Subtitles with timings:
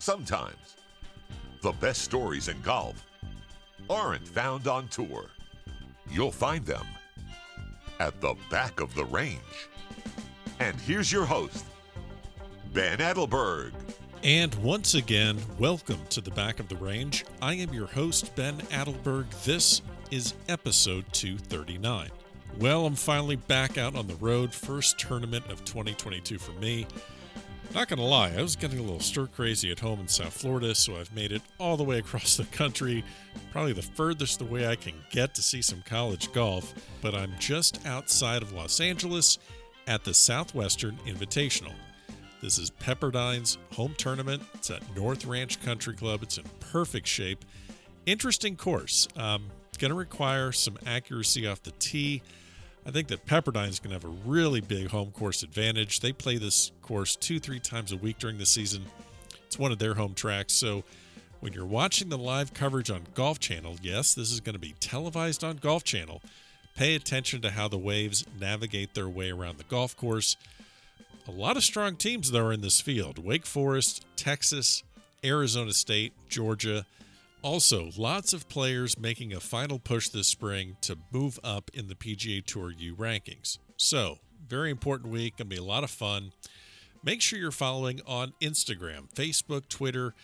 [0.00, 0.76] Sometimes
[1.60, 3.04] the best stories in golf
[3.90, 5.26] aren't found on tour.
[6.08, 6.86] You'll find them
[7.98, 9.68] at the back of the range.
[10.60, 11.64] And here's your host,
[12.72, 13.72] Ben Adelberg.
[14.22, 17.24] And once again, welcome to the back of the range.
[17.42, 19.26] I am your host, Ben Adelberg.
[19.44, 22.10] This is episode 239.
[22.60, 24.54] Well, I'm finally back out on the road.
[24.54, 26.86] First tournament of 2022 for me.
[27.74, 30.74] Not gonna lie, I was getting a little stir crazy at home in South Florida,
[30.74, 33.04] so I've made it all the way across the country,
[33.52, 36.74] probably the furthest away I can get to see some college golf.
[37.02, 39.38] But I'm just outside of Los Angeles
[39.86, 41.74] at the Southwestern Invitational.
[42.40, 44.42] This is Pepperdine's home tournament.
[44.54, 46.22] It's at North Ranch Country Club.
[46.22, 47.44] It's in perfect shape.
[48.06, 49.08] Interesting course.
[49.16, 49.50] Um,
[49.86, 52.22] to require some accuracy off the tee.
[52.88, 56.00] I think that Pepperdine's going to have a really big home course advantage.
[56.00, 58.86] They play this course two, three times a week during the season.
[59.44, 60.54] It's one of their home tracks.
[60.54, 60.84] So
[61.40, 64.74] when you're watching the live coverage on Golf Channel, yes, this is going to be
[64.80, 66.22] televised on Golf Channel.
[66.76, 70.38] Pay attention to how the waves navigate their way around the golf course.
[71.26, 74.82] A lot of strong teams, though, are in this field Wake Forest, Texas,
[75.22, 76.86] Arizona State, Georgia.
[77.40, 81.94] Also, lots of players making a final push this spring to move up in the
[81.94, 83.58] PGA Tour U rankings.
[83.76, 86.32] So, very important week, gonna be a lot of fun.
[87.04, 90.14] Make sure you're following on Instagram, Facebook, Twitter.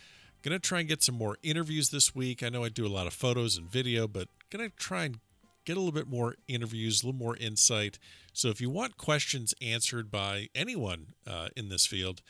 [0.43, 2.43] Gonna try and get some more interviews this week.
[2.43, 5.21] I know I do a lot of photos and video, but gonna try and
[5.65, 8.01] get a little bit more interviews, a little more insight.
[8.33, 12.23] So, if you want questions answered by anyone uh, in this field,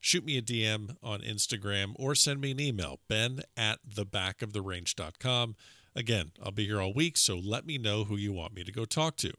[0.00, 5.56] shoot me a DM on Instagram or send me an email, ben at thebackoftherange.com.
[5.96, 8.72] Again, I'll be here all week, so let me know who you want me to
[8.72, 9.32] go talk to.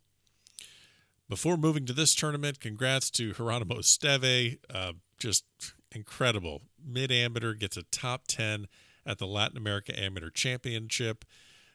[1.29, 4.57] Before moving to this tournament, congrats to Geronimo Steve.
[4.73, 5.45] Uh, just
[5.91, 6.63] incredible.
[6.83, 8.67] Mid amateur gets a top 10
[9.05, 11.25] at the Latin America Amateur Championship.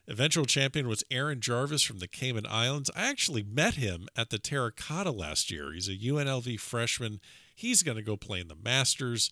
[0.07, 2.91] Eventual champion was Aaron Jarvis from the Cayman Islands.
[2.95, 5.73] I actually met him at the Terracotta last year.
[5.73, 7.21] He's a UNLV freshman
[7.55, 9.31] He's going to go play in the Masters.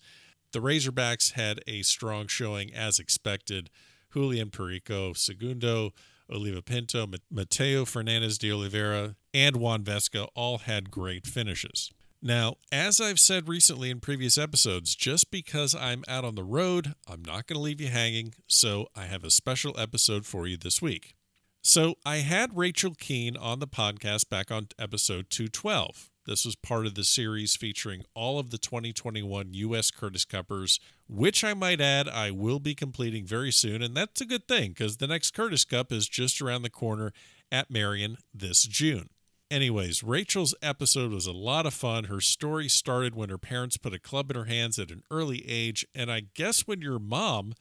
[0.51, 3.69] The Razorbacks had a strong showing as expected.
[4.13, 5.93] Julian Perico, Segundo,
[6.31, 11.91] Oliva Pinto, Mateo Fernandez de Oliveira, and Juan Vesca all had great finishes.
[12.21, 16.93] Now, as I've said recently in previous episodes, just because I'm out on the road,
[17.05, 20.55] I'm not going to leave you hanging, so I have a special episode for you
[20.55, 21.15] this week.
[21.61, 26.12] So, I had Rachel Kuehn on the podcast back on episode 212.
[26.25, 29.91] This was part of the series featuring all of the 2021 U.S.
[29.91, 33.81] Curtis Cuppers, which I might add I will be completing very soon.
[33.81, 37.11] And that's a good thing because the next Curtis Cup is just around the corner
[37.51, 39.09] at Merion this June.
[39.51, 42.05] Anyways, Rachel's episode was a lot of fun.
[42.05, 45.47] Her story started when her parents put a club in her hands at an early
[45.47, 45.85] age.
[45.93, 47.53] And I guess when your mom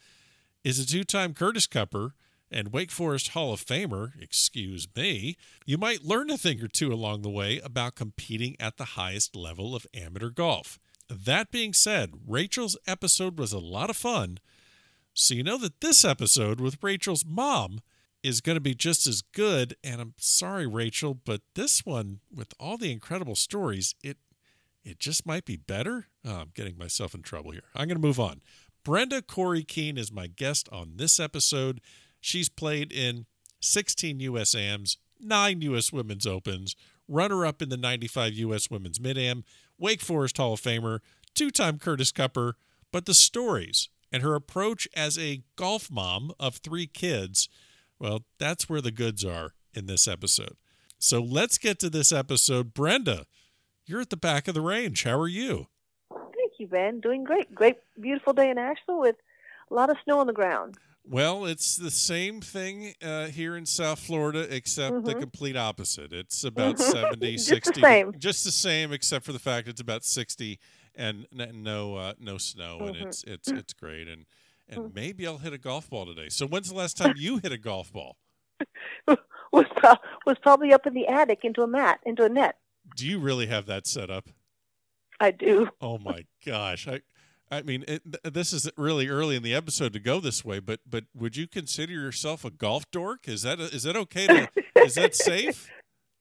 [0.64, 2.12] is a two time Curtis Cupper,
[2.52, 6.92] and Wake Forest Hall of Famer, excuse me, you might learn a thing or two
[6.92, 10.78] along the way about competing at the highest level of amateur golf.
[11.08, 14.38] That being said, Rachel's episode was a lot of fun.
[15.14, 17.80] So you know that this episode with Rachel's mom
[18.22, 19.76] is going to be just as good.
[19.82, 24.18] And I'm sorry, Rachel, but this one, with all the incredible stories, it
[24.84, 26.06] it just might be better.
[26.24, 27.62] Oh, I'm getting myself in trouble here.
[27.74, 28.40] I'm going to move on.
[28.84, 31.80] Brenda Corrie Kuehn is my guest on this episode.
[32.22, 33.26] She's played in
[33.60, 34.54] 16 U.S.
[34.54, 35.92] AMs, nine U.S.
[35.92, 36.76] Women's Opens,
[37.08, 38.70] runner up in the 95 U.S.
[38.70, 39.44] Women's Mid Am,
[39.76, 41.00] Wake Forest Hall of Famer,
[41.34, 42.54] two time Curtis Cupper.
[42.92, 47.48] But the stories and her approach as a golf mom of three kids,
[47.98, 50.56] well, that's where the goods are in this episode.
[50.98, 52.72] So let's get to this episode.
[52.72, 53.26] Brenda,
[53.84, 55.02] you're at the back of the range.
[55.02, 55.66] How are you?
[56.10, 57.00] Thank you, Ben.
[57.00, 57.52] Doing great.
[57.52, 59.16] Great, beautiful day in Asheville with
[59.70, 60.76] a lot of snow on the ground.
[61.04, 65.06] Well, it's the same thing uh, here in South Florida, except mm-hmm.
[65.06, 66.12] the complete opposite.
[66.12, 67.72] It's about 70, just 60.
[67.72, 68.12] The same.
[68.18, 70.58] Just the same, except for the fact it's about 60
[70.94, 72.88] and no uh, no snow, mm-hmm.
[72.88, 74.08] and it's it's it's great.
[74.08, 74.26] And
[74.68, 74.94] and mm-hmm.
[74.94, 76.28] maybe I'll hit a golf ball today.
[76.28, 78.16] So when's the last time you hit a golf ball?
[79.06, 79.96] was pro-
[80.26, 82.56] was probably up in the attic into a mat into a net.
[82.96, 84.28] Do you really have that set up?
[85.20, 85.68] I do.
[85.80, 86.88] Oh my gosh!
[86.88, 87.00] I
[87.52, 90.80] I mean, it, this is really early in the episode to go this way, but
[90.88, 93.28] but would you consider yourself a golf dork?
[93.28, 94.26] Is that a, is that okay?
[94.26, 95.68] To, is that safe?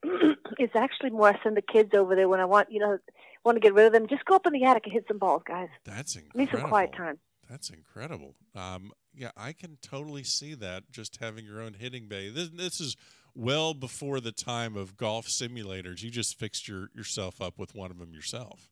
[0.58, 3.00] It's actually more I send the kids over there when I want you know
[3.44, 4.08] want to get rid of them.
[4.08, 5.70] Just go up in the attic and hit some balls, guys.
[5.86, 6.40] That's incredible.
[6.40, 7.18] Need some quiet time.
[7.50, 8.36] That's incredible.
[8.56, 10.92] Um, yeah, I can totally see that.
[10.92, 12.30] Just having your own hitting bay.
[12.30, 12.96] This, this is
[13.34, 16.04] well before the time of golf simulators.
[16.04, 18.70] You just fixed your yourself up with one of them yourself.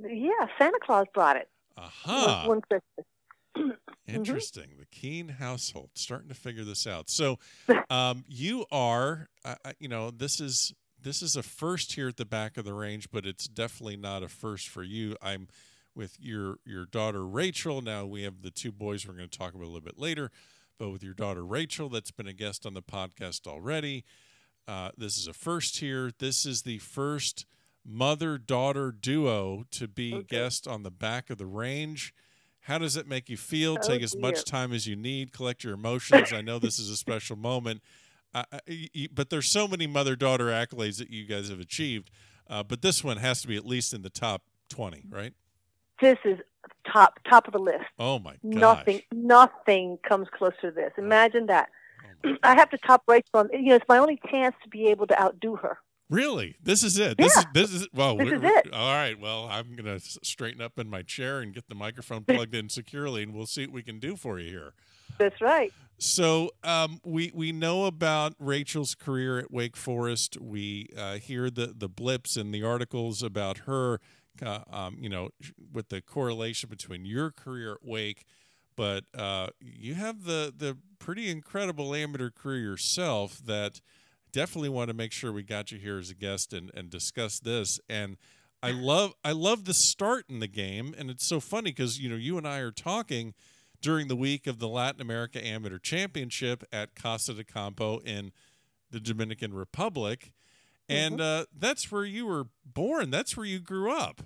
[0.00, 1.48] Yeah, Santa Claus brought it.
[1.76, 2.44] Aha.
[2.46, 3.06] One Christmas.
[4.06, 4.70] Interesting.
[4.78, 7.10] The Kuehn household starting to figure this out.
[7.10, 7.38] So,
[7.90, 12.24] um, you are, uh, you know, this is this is a first here at the
[12.24, 15.16] back of the range, but it's definitely not a first for you.
[15.20, 15.48] I'm
[15.94, 17.82] with your your daughter Rachel.
[17.82, 20.30] Now we have the two boys we're going to talk about a little bit later,
[20.78, 24.04] but with your daughter Rachel, that's been a guest on the podcast already.
[24.66, 26.10] Uh, this is a first here.
[26.18, 27.46] This is the first
[27.84, 30.26] mother daughter duo to be okay.
[30.28, 32.14] guest on the back of the range.
[32.60, 33.76] How does it make you feel?
[33.82, 34.20] Oh, Take as dear.
[34.20, 35.32] much time as you need.
[35.32, 36.32] Collect your emotions.
[36.32, 37.82] I know this is a special moment,
[38.34, 38.44] uh,
[39.12, 42.10] but there's so many mother daughter accolades that you guys have achieved.
[42.48, 45.32] Uh, but this one has to be at least in the top 20, right?
[46.00, 46.38] This is
[46.90, 47.84] top top of the list.
[47.98, 48.42] Oh my god!
[48.42, 50.92] Nothing, nothing comes close to this.
[50.98, 51.68] Imagine that.
[52.24, 53.46] Oh I have to top Rachel.
[53.52, 55.78] You know, it's my only chance to be able to outdo her.
[56.12, 56.56] Really?
[56.62, 57.16] This is it.
[57.16, 57.40] This yeah.
[57.40, 58.16] is this is well.
[58.16, 58.72] This is it.
[58.72, 59.18] All right.
[59.18, 63.22] Well, I'm gonna straighten up in my chair and get the microphone plugged in securely,
[63.22, 64.74] and we'll see what we can do for you here.
[65.16, 65.72] That's right.
[65.96, 70.38] So um, we we know about Rachel's career at Wake Forest.
[70.38, 73.98] We uh, hear the the blips and the articles about her
[74.44, 75.30] uh, um, you know,
[75.72, 78.24] with the correlation between your career at Wake,
[78.76, 83.80] but uh, you have the the pretty incredible amateur career yourself that
[84.32, 87.38] definitely want to make sure we got you here as a guest and, and discuss
[87.40, 87.80] this.
[87.88, 88.16] And
[88.62, 92.08] I love I love the start in the game, and it's so funny because you
[92.08, 93.34] know you and I are talking
[93.80, 98.32] during the week of the Latin America Amateur Championship at Casa de Campo in
[98.90, 100.32] the Dominican Republic
[100.88, 101.42] and mm-hmm.
[101.42, 103.10] uh, that's where you were born.
[103.10, 104.22] That's where you grew up.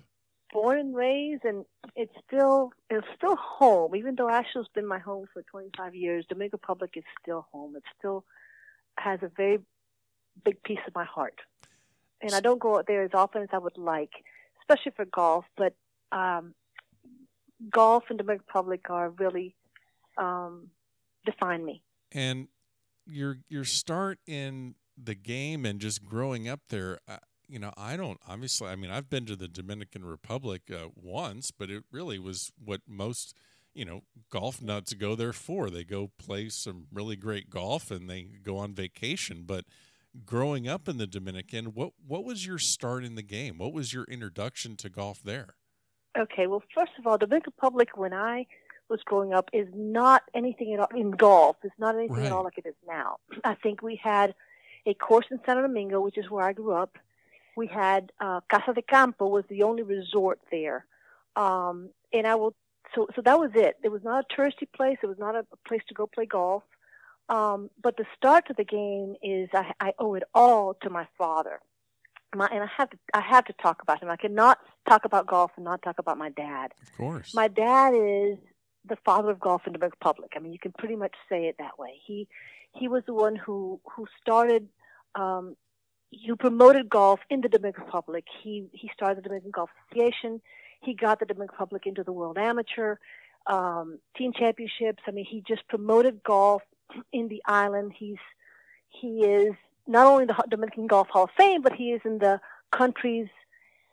[0.53, 1.65] Born and raised, and
[1.95, 3.95] it's still it's still home.
[3.95, 7.75] Even though Asheville's been my home for 25 years, Dominican Republic is still home.
[7.75, 8.23] It still
[8.97, 9.59] has a very
[10.43, 11.39] big piece of my heart.
[12.21, 14.11] And I don't go out there as often as I would like,
[14.61, 15.45] especially for golf.
[15.55, 15.73] But
[16.11, 16.53] um,
[17.69, 19.55] golf and the Dominican Republic are really
[20.17, 20.69] um,
[21.25, 21.81] define me.
[22.11, 22.47] And
[23.05, 27.17] your your start in the game and just growing up there, uh,
[27.47, 28.69] you know, I don't obviously.
[28.69, 32.81] I mean, I've been to the Dominican Republic uh, once, but it really was what
[32.87, 33.35] most
[33.73, 34.01] you know
[34.31, 35.69] golf nuts go there for.
[35.69, 39.43] They go play some really great golf and they go on vacation.
[39.45, 39.65] But
[40.25, 43.57] growing up in the Dominican, what what was your start in the game?
[43.57, 45.55] What was your introduction to golf there?
[46.17, 48.47] Okay, well, first of all, Dominican Republic when I
[48.89, 51.57] was growing up is not anything at all in golf.
[51.63, 52.25] It's not anything right.
[52.27, 53.17] at all like it is now.
[53.43, 54.33] I think we had
[54.85, 56.97] a course in Santo Domingo, which is where I grew up.
[57.55, 60.85] We had uh, Casa de Campo was the only resort there,
[61.35, 62.53] um, and I will.
[62.95, 63.75] So, so that was it.
[63.83, 64.97] It was not a touristy place.
[65.03, 66.63] It was not a, a place to go play golf.
[67.29, 71.07] Um, but the start to the game is I, I owe it all to my
[71.17, 71.59] father.
[72.35, 74.09] My, and I have to I have to talk about him.
[74.09, 76.73] I cannot talk about golf and not talk about my dad.
[76.81, 77.33] Of course.
[77.33, 78.37] My dad is
[78.87, 80.33] the father of golf in the Dominican Republic.
[80.35, 81.99] I mean, you can pretty much say it that way.
[82.05, 82.27] He
[82.73, 84.67] he was the one who who started
[85.15, 85.55] um,
[86.25, 88.25] who promoted golf in the Dominican Republic.
[88.43, 90.41] He he started the Dominican Golf Association.
[90.81, 92.97] He got the Dominican Republic into the World Amateur
[93.47, 95.01] um, Team Championships.
[95.07, 96.61] I mean, he just promoted golf
[97.11, 97.93] in the island.
[97.97, 98.17] He's
[98.89, 99.53] he is
[99.87, 102.39] not only the Dominican Golf Hall of Fame, but he is in the
[102.71, 103.27] country's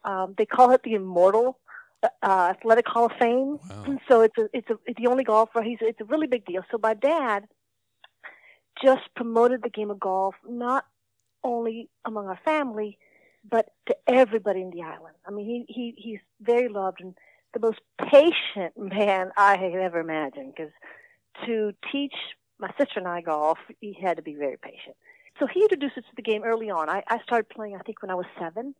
[0.04, 1.58] um, they call it the Immortal
[2.22, 3.58] uh, Athletic Hall of Fame.
[3.68, 3.98] Wow.
[4.08, 5.62] So it's a, it's a, it's the only golfer.
[5.62, 6.62] He's it's a really big deal.
[6.70, 7.46] So my dad
[8.82, 10.84] just promoted the game of golf, not
[11.42, 12.98] only among our family,
[13.48, 15.14] but to everybody in the island.
[15.26, 17.14] I mean, he, he he's very loved and
[17.52, 20.54] the most patient man I had ever imagined.
[20.56, 20.72] Because
[21.46, 22.14] to teach
[22.58, 24.96] my sister and I golf, he had to be very patient.
[25.38, 26.88] So he introduced us to the game early on.
[26.88, 28.74] I, I started playing, I think, when I was seven.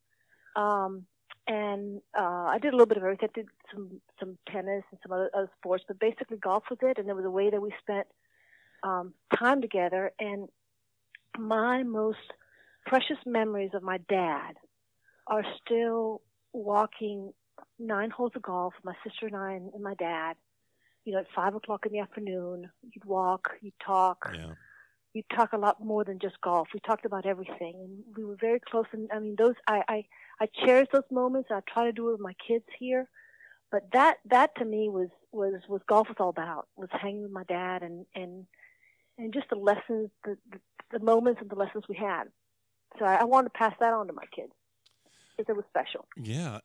[0.54, 1.06] Um,
[1.46, 3.28] and uh, I did a little bit of everything.
[3.30, 6.98] I did some some tennis and some other, other sports, but basically golf was it.
[6.98, 8.06] And it was a way that we spent
[8.82, 10.12] um, time together.
[10.18, 10.48] And
[11.38, 12.18] my most
[12.86, 14.52] precious memories of my dad
[15.26, 17.32] are still walking
[17.78, 20.36] nine holes of golf, my sister and I and, and my dad.
[21.04, 24.30] You know, at five o'clock in the afternoon, you'd walk, you'd talk.
[24.34, 24.52] Yeah.
[25.12, 26.68] You'd talk a lot more than just golf.
[26.74, 28.86] We talked about everything, and we were very close.
[28.92, 30.04] And I mean, those I I,
[30.40, 31.50] I cherish those moments.
[31.52, 33.08] I try to do it with my kids here,
[33.70, 37.30] but that that to me was was was golf was all about was hanging with
[37.30, 38.46] my dad and and
[39.18, 40.58] and just the lessons, the, the,
[40.90, 42.24] the moments and the lessons we had.
[42.98, 44.52] So I, I wanted to pass that on to my kids
[45.36, 46.06] because it was special.
[46.16, 46.58] Yeah.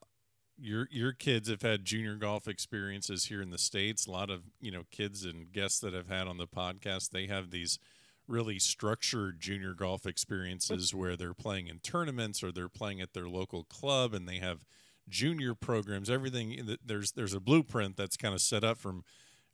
[0.61, 4.05] Your your kids have had junior golf experiences here in the states.
[4.05, 7.11] A lot of you know kids and guests that have had on the podcast.
[7.11, 7.79] They have these
[8.27, 13.27] really structured junior golf experiences where they're playing in tournaments or they're playing at their
[13.27, 14.65] local club and they have
[15.07, 16.09] junior programs.
[16.09, 19.03] Everything eh, there's there's a blueprint that's kind of set up from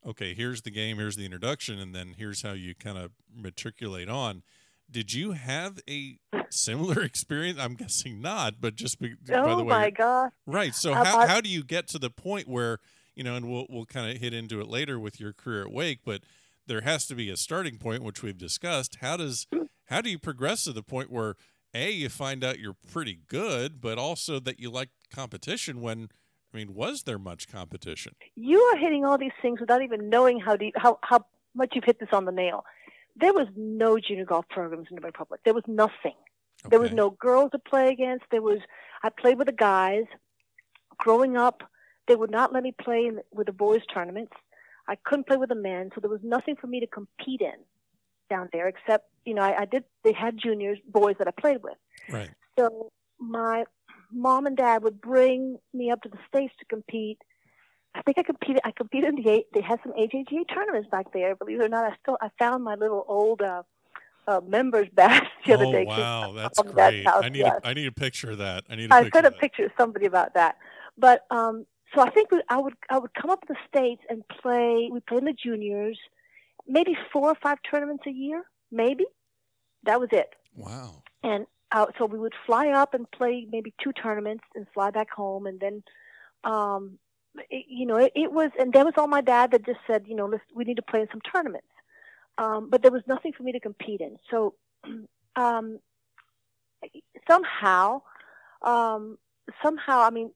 [0.05, 4.09] okay, here's the game, here's the introduction, and then here's how you kind of matriculate
[4.09, 4.43] on.
[4.89, 7.59] Did you have a similar experience?
[7.59, 10.29] I'm guessing not, but just be, oh by the way, Oh my god!
[10.45, 10.73] right.
[10.75, 12.79] So Uh, how I- how do you get to the point where
[13.15, 15.71] you know, and we'll we'll kind of hit into it later with your career at
[15.71, 16.21] Wake, but
[16.67, 18.97] there has to be a starting point, which we've discussed.
[19.01, 19.47] How does
[19.85, 21.35] how do you progress to the point where
[21.73, 25.79] a you find out you're pretty good, but also that you like competition?
[25.81, 26.09] When
[26.53, 28.15] I mean, was there much competition?
[28.35, 31.83] You are hitting all these things without even knowing how deep, how how much you've
[31.85, 32.65] hit this on the nail.
[33.15, 35.41] There was no junior golf programs in the Republic.
[35.45, 36.15] There was nothing.
[36.69, 38.25] There was no girls to play against.
[38.31, 38.59] There was
[39.03, 40.05] I played with the guys.
[40.97, 41.63] Growing up,
[42.07, 44.31] they would not let me play in, with the boys tournaments.
[44.87, 47.59] I couldn't play with the men, so there was nothing for me to compete in
[48.29, 49.83] down there except you know I, I did.
[50.03, 51.77] They had juniors, boys that I played with.
[52.09, 52.29] right.
[52.57, 53.65] So my
[54.11, 57.19] mom and dad would bring me up to the states to compete.
[57.95, 58.61] I think I competed.
[58.65, 59.45] I competed in the.
[59.53, 61.35] They had some AJGA tournaments back there.
[61.35, 63.63] Believe it or not, I still I found my little old uh,
[64.27, 65.69] uh, members badge the other day.
[65.69, 65.85] oh day.
[65.85, 67.07] wow, that's from that great!
[67.07, 67.59] I need yes.
[67.63, 68.65] a, I need a picture of that.
[68.69, 69.17] I need a I picture.
[69.17, 70.57] sent a of picture to somebody about that.
[70.97, 74.03] But um, so I think we, I would I would come up to the states
[74.09, 74.89] and play.
[74.91, 75.97] We played in the juniors,
[76.67, 79.05] maybe four or five tournaments a year, maybe.
[79.83, 80.33] That was it.
[80.55, 81.03] Wow.
[81.21, 85.09] and uh, so we would fly up and play maybe two tournaments and fly back
[85.11, 85.83] home and then
[86.45, 86.97] um
[87.49, 90.05] it, you know it, it was and that was all my dad that just said
[90.07, 91.67] you know let's we need to play in some tournaments
[92.37, 94.53] um but there was nothing for me to compete in so
[95.35, 95.79] um
[97.29, 98.01] somehow
[98.63, 99.17] um
[99.63, 100.31] somehow i mean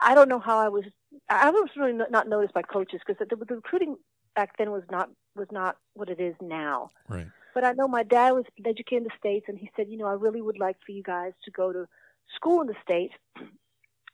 [0.00, 0.84] i don't know how i was
[1.28, 3.96] i was really not not noticed by coaches because the, the recruiting
[4.34, 7.26] back then was not was not what it is now Right.
[7.54, 10.06] but I know my dad was educated in the States, and he said, you know,
[10.06, 11.86] I really would like for you guys to go to
[12.34, 13.14] school in the States.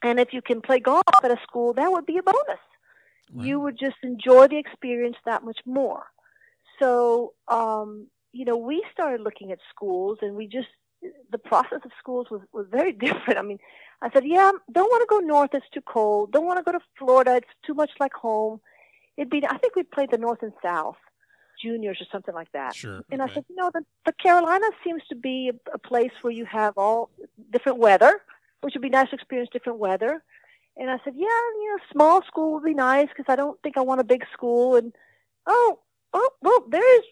[0.03, 2.61] And if you can play golf at a school, that would be a bonus.
[3.35, 6.05] You would just enjoy the experience that much more.
[6.81, 10.69] So, um, you know, we started looking at schools, and we just,
[11.31, 13.39] the process of schools was, was very different.
[13.39, 13.59] I mean,
[14.03, 16.33] I said, yeah, don't want to go north, it's too cold.
[16.33, 18.61] Don't want to go to Florida, it's too much like home.
[19.17, 20.97] It'd be, I think we played the North and South
[21.63, 22.75] juniors or something like that.
[22.75, 23.03] Sure.
[23.11, 23.35] And I okay.
[23.35, 27.11] said, no, the, the Carolinas seems to be a, a place where you have all
[27.51, 28.21] different weather,
[28.63, 30.23] which would be nice to experience different weather.
[30.77, 33.77] And I said, yeah, you know, small school would be nice because I don't think
[33.77, 34.77] I want a big school.
[34.77, 34.93] And
[35.47, 35.81] oh,
[36.15, 37.05] oh, well, there's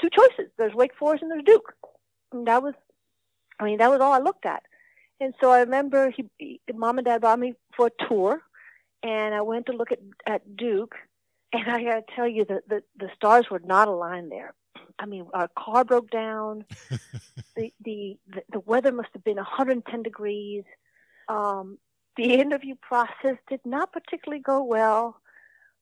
[0.00, 0.52] two choices.
[0.56, 1.74] There's Wake Forest and there's Duke.
[2.32, 2.74] And that was,
[3.58, 4.62] I mean, that was all I looked at.
[5.20, 8.40] And so I remember he, he mom and dad brought me for a tour,
[9.02, 10.94] and I went to look at at Duke,
[11.52, 14.54] and I got to tell you that the the stars were not aligned there.
[14.98, 16.64] I mean, our car broke down.
[17.54, 20.64] the, the the the weather must have been 110 degrees.
[21.30, 21.78] Um,
[22.16, 25.20] the interview process did not particularly go well.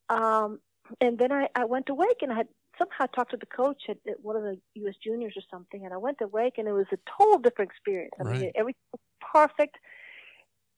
[0.08, 0.60] Um,
[1.00, 3.82] and then I, I went to Wake and I had somehow talked to the coach
[3.88, 4.94] at, at one of the U.S.
[5.02, 5.84] juniors or something.
[5.84, 8.12] And I went to Wake and it was a total different experience.
[8.20, 9.00] I mean, everything was
[9.32, 9.76] perfect.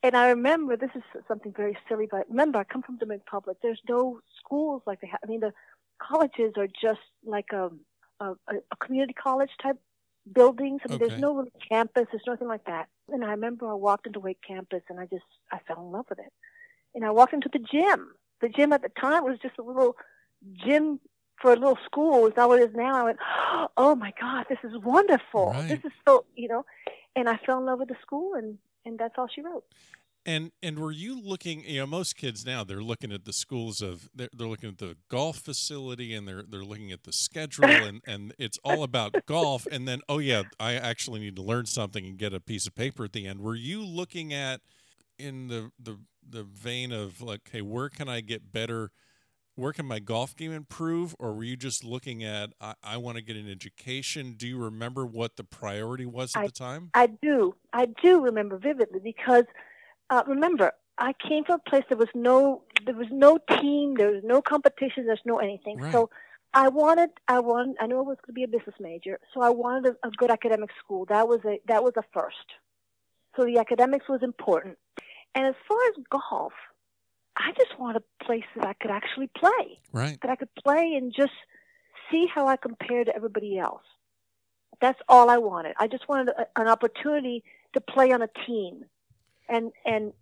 [0.02, 3.58] And I remember this is something very silly, but remember I come from the Republic.
[3.62, 5.20] There's no schools like they have.
[5.22, 5.52] I mean, the
[6.00, 7.70] colleges are just like a
[8.20, 9.78] a, a community college type
[10.32, 10.80] buildings.
[10.84, 11.08] I mean, Okay.
[11.08, 12.06] there's no really campus.
[12.10, 12.88] There's nothing like that.
[13.08, 16.06] And I remember I walked into Wake campus and I just I fell in love
[16.08, 16.32] with it.
[16.94, 18.12] And I walked into the gym.
[18.40, 19.96] The gym at the time was just a little
[20.54, 21.00] gym
[21.40, 22.26] for a little school.
[22.26, 22.94] It's not what it is now.
[22.96, 23.18] I went,
[23.76, 25.52] oh my God, this is wonderful.
[25.52, 25.68] Right.
[25.68, 26.64] This is so you know.
[27.16, 29.64] And I fell in love with the school, and and that's all she wrote.
[30.26, 31.64] And and were you looking?
[31.64, 34.78] You know, most kids now they're looking at the schools of they're, they're looking at
[34.78, 39.14] the golf facility and they're they're looking at the schedule and and it's all about
[39.26, 39.66] golf.
[39.70, 42.74] And then oh yeah, I actually need to learn something and get a piece of
[42.74, 43.40] paper at the end.
[43.40, 44.60] Were you looking at
[45.18, 45.98] in the the
[46.28, 48.90] the vein of like, hey, where can I get better?
[49.56, 51.14] Where can my golf game improve?
[51.18, 54.34] Or were you just looking at I, I want to get an education?
[54.36, 56.92] Do you remember what the priority was at I- the time?
[56.94, 57.54] I do.
[57.72, 59.44] I do remember vividly because
[60.10, 64.10] uh, remember I came from a place there was no there was no team, there
[64.10, 65.78] was no competition, there's no anything.
[65.78, 65.92] Right.
[65.92, 66.10] So
[66.52, 69.40] I wanted I wanted I knew I was going to be a business major, so
[69.40, 71.06] I wanted a, a good academic school.
[71.06, 72.36] That was a that was a first.
[73.36, 74.76] So the academics was important.
[75.34, 76.52] And as far as golf,
[77.36, 80.20] I just wanted a place that I could actually play Right.
[80.20, 81.32] that I could play and just
[82.10, 83.84] see how I compare to everybody else.
[84.80, 85.74] That's all I wanted.
[85.78, 88.84] I just wanted a, an opportunity to play on a team,
[89.50, 90.12] and and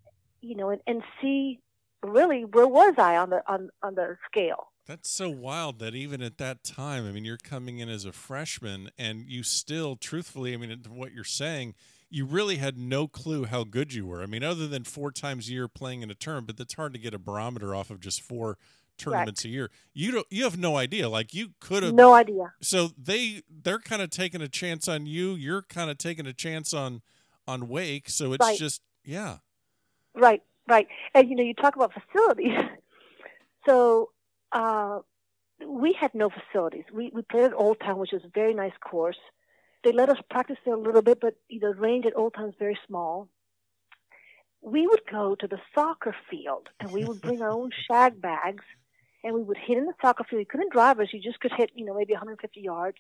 [0.42, 1.60] you know and, and see
[2.02, 4.68] really where was I on the on on the scale.
[4.86, 8.12] That's so wild that even at that time, I mean, you're coming in as a
[8.12, 11.74] freshman and you still, truthfully, I mean, what you're saying,
[12.08, 14.22] you really had no clue how good you were.
[14.22, 16.94] I mean, other than four times a year playing in a term, but that's hard
[16.94, 18.56] to get a barometer off of just four
[18.96, 19.70] tournaments a year.
[19.92, 21.08] You don't you have no idea.
[21.08, 22.54] Like you could have No idea.
[22.62, 25.34] So they they're kind of taking a chance on you.
[25.34, 27.02] You're kind of taking a chance on
[27.46, 28.08] on Wake.
[28.08, 28.58] So it's Right.
[28.58, 29.38] just yeah.
[30.14, 30.86] Right, right.
[31.14, 32.58] And you know, you talk about facilities.
[33.66, 34.10] So
[34.52, 35.00] uh,
[35.66, 36.84] we had no facilities.
[36.90, 39.18] We we played at Old Town, which was a very nice course.
[39.84, 42.32] They let us practice there a little bit, but you know, the range at Old
[42.34, 43.28] Town is very small.
[44.62, 48.64] We would go to the soccer field, and we would bring our own shag bags,
[49.22, 50.40] and we would hit in the soccer field.
[50.40, 52.96] You couldn't drive us; you just could hit, you know, maybe 150 yards,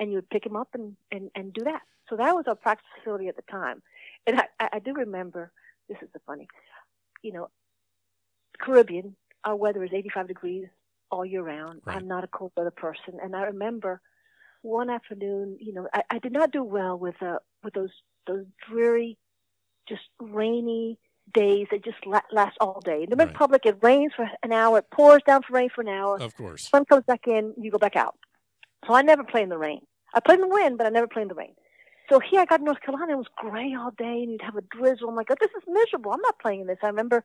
[0.00, 1.82] and you would pick them up and and and do that.
[2.08, 3.82] So that was our practice facility at the time.
[4.26, 5.52] And I, I do remember.
[5.88, 6.48] This is the funny,
[7.22, 7.48] you know,
[8.60, 9.16] Caribbean.
[9.44, 10.66] Our weather is 85 degrees
[11.10, 11.80] all year round.
[11.84, 11.96] Right.
[11.96, 14.00] I'm not a cold weather person, and I remember
[14.62, 15.56] one afternoon.
[15.60, 17.90] You know, I, I did not do well with uh with those
[18.26, 19.16] those dreary,
[19.88, 20.98] just rainy
[21.32, 23.02] days that just la- last all day.
[23.04, 23.28] In the Right.
[23.28, 26.34] Republic, it rains for an hour, it pours down for rain for an hour, Of
[26.36, 26.68] course.
[26.68, 28.16] sun comes back in, you go back out.
[28.86, 29.80] So I never play in the rain.
[30.14, 31.54] I play in the wind, but I never play in the rain.
[32.08, 34.62] So here I got North Carolina, it was gray all day, and you'd have a
[34.62, 35.08] drizzle.
[35.08, 36.12] I'm like, oh, this is miserable.
[36.12, 36.78] I'm not playing in this.
[36.82, 37.24] I remember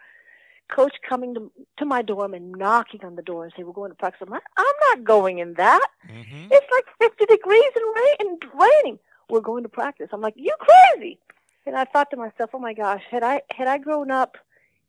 [0.69, 3.91] coach coming to, to my dorm and knocking on the door and saying, we're going
[3.91, 4.21] to practice.
[4.25, 5.85] I'm like, I'm not going in that.
[6.07, 8.99] hmm It's like 50 degrees and, rain, and raining.
[9.29, 10.09] We're going to practice.
[10.11, 11.19] I'm like, you crazy.
[11.65, 14.37] And I thought to myself, oh my gosh, had I had I grown up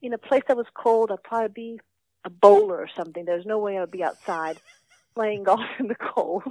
[0.01, 1.81] in a place that was cold, I'd probably be
[2.25, 3.25] a bowler or something.
[3.25, 4.59] There's no way I'd be outside
[5.15, 6.45] playing golf in the cold.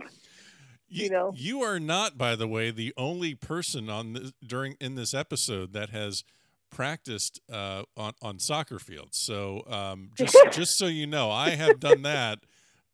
[0.92, 1.34] You, you know.
[1.36, 5.72] you are not, by the way, the only person on this, during in this episode
[5.74, 6.24] that has
[6.70, 9.18] practiced uh, on on soccer fields.
[9.18, 12.40] So um, just just so you know, I have done that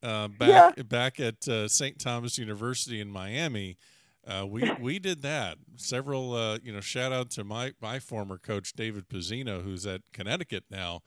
[0.04, 2.00] uh, back back at uh, St.
[2.00, 3.78] Thomas University in Miami.
[4.28, 5.58] Uh, we we did that.
[5.78, 10.02] Several, uh, you know, shout out to my my former coach David Pizzino, who's at
[10.14, 11.02] Connecticut now.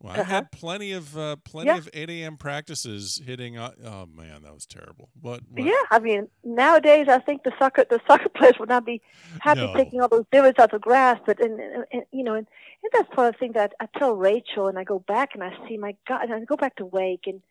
[0.00, 0.24] Well, I Uh-huh.
[0.24, 1.78] had plenty of uh, plenty Yeah.
[1.78, 2.36] of 8 a.m.
[2.36, 3.58] practices hitting.
[3.58, 5.10] Uh, oh man, that was terrible.
[5.20, 9.02] But Yeah, I mean nowadays I think the soccer the soccer players would not be
[9.40, 9.74] happy No.
[9.76, 11.18] taking all those divots out the grass.
[11.26, 12.46] But and, and, and you know, and,
[12.82, 15.42] and that's part of the thing that I tell Rachel, and I go back and
[15.42, 17.42] I see my God, and I go back to Wake, and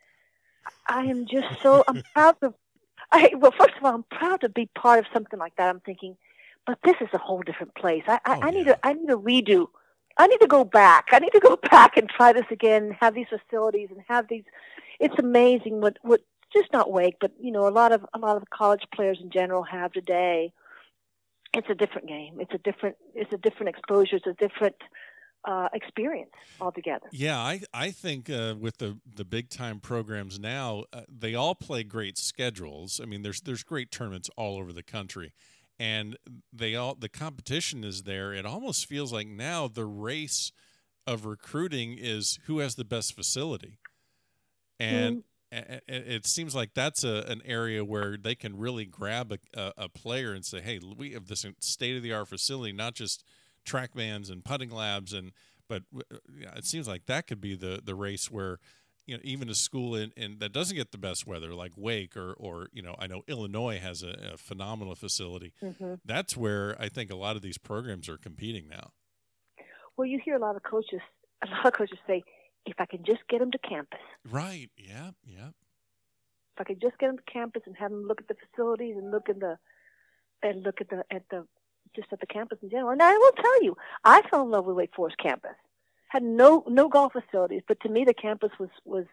[0.87, 2.53] I am just so I'm proud of.
[3.11, 5.69] I well, first of all, I'm proud to be part of something like that.
[5.69, 6.17] I'm thinking,
[6.65, 8.03] but this is a whole different place.
[8.07, 8.73] I I, Oh, I need yeah.
[8.73, 9.67] a I need a redo.
[10.17, 11.07] I need to go back.
[11.11, 12.83] I need to go back and try this again.
[12.83, 14.43] And have these facilities and have these.
[14.99, 16.21] It's amazing what what
[16.53, 19.29] just not Wake, but you know a lot of a lot of college players in
[19.29, 20.53] general have today.
[21.53, 22.39] It's a different game.
[22.39, 22.97] It's a different.
[23.15, 24.17] It's a different exposure.
[24.17, 24.75] It's a different
[25.45, 27.07] uh, experience altogether.
[27.11, 31.55] Yeah, I I think uh, with the the big time programs now, uh, they all
[31.55, 32.99] play great schedules.
[33.01, 35.33] I mean, there's there's great tournaments all over the country,
[35.79, 36.17] and
[36.51, 38.33] they all the competition is there.
[38.33, 40.51] It almost feels like now the race
[41.05, 43.79] of recruiting is who has the best facility,
[44.79, 45.23] and.
[45.51, 49.87] a- It seems like that's a, an area where they can really grab a, a,
[49.87, 53.23] player and say, "Hey, we have this state of the art facility, not just
[53.63, 55.31] track bands and putting labs and
[55.69, 56.17] but uh,
[56.55, 58.59] it seems like that could be the the race where
[59.07, 62.15] you know even a school in, in that doesn't get the best weather like Wake
[62.15, 65.53] or or you know I know Illinois has a, a phenomenal facility.
[65.59, 68.91] hmm That's where I think a lot of these programs are competing now.
[69.95, 71.01] Well, you hear a lot of coaches.
[71.43, 72.23] A lot of coaches say,
[72.65, 74.69] "If I can just get them to campus, Right?
[74.77, 75.11] Yeah.
[75.23, 75.49] Yeah.
[76.53, 78.95] if I could just get them to campus and have them look at the facilities
[78.97, 79.57] and look at the
[80.43, 81.47] and look at the at the
[81.95, 84.65] just at the campus in general." And I will tell you, I fell in love
[84.65, 85.55] with Wake Forest campus.
[86.07, 89.05] Had no no golf facilities, but to me the campus was was.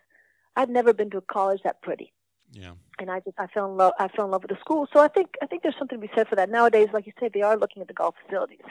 [0.56, 2.12] I'd never been to a college that pretty.
[2.52, 2.72] Yeah.
[3.00, 4.86] and I just I fell in love I fell in love with the school.
[4.92, 6.48] So I think I think there's something to be said for that.
[6.48, 8.64] Nowadays, like you say, they are looking at the golf facilities.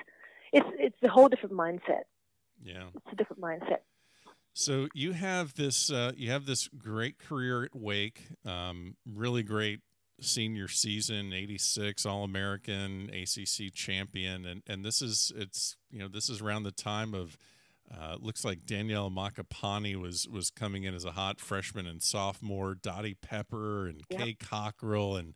[0.53, 2.03] It's it's a whole different mindset.
[2.63, 2.85] Yeah.
[2.95, 3.79] It's a different mindset.
[4.53, 9.81] So you have this uh, you have this great career at Wake, um, really great
[10.21, 16.07] senior season, eighty six All American, ACC champion, and and this is it's you know
[16.07, 17.37] this is around the time of
[17.95, 22.75] uh, looks like Danielle Ammaccapane was was coming in as a hot freshman and sophomore,
[22.75, 24.19] Dottie Pepper and Yep.
[24.19, 25.35] Kay Cockerill and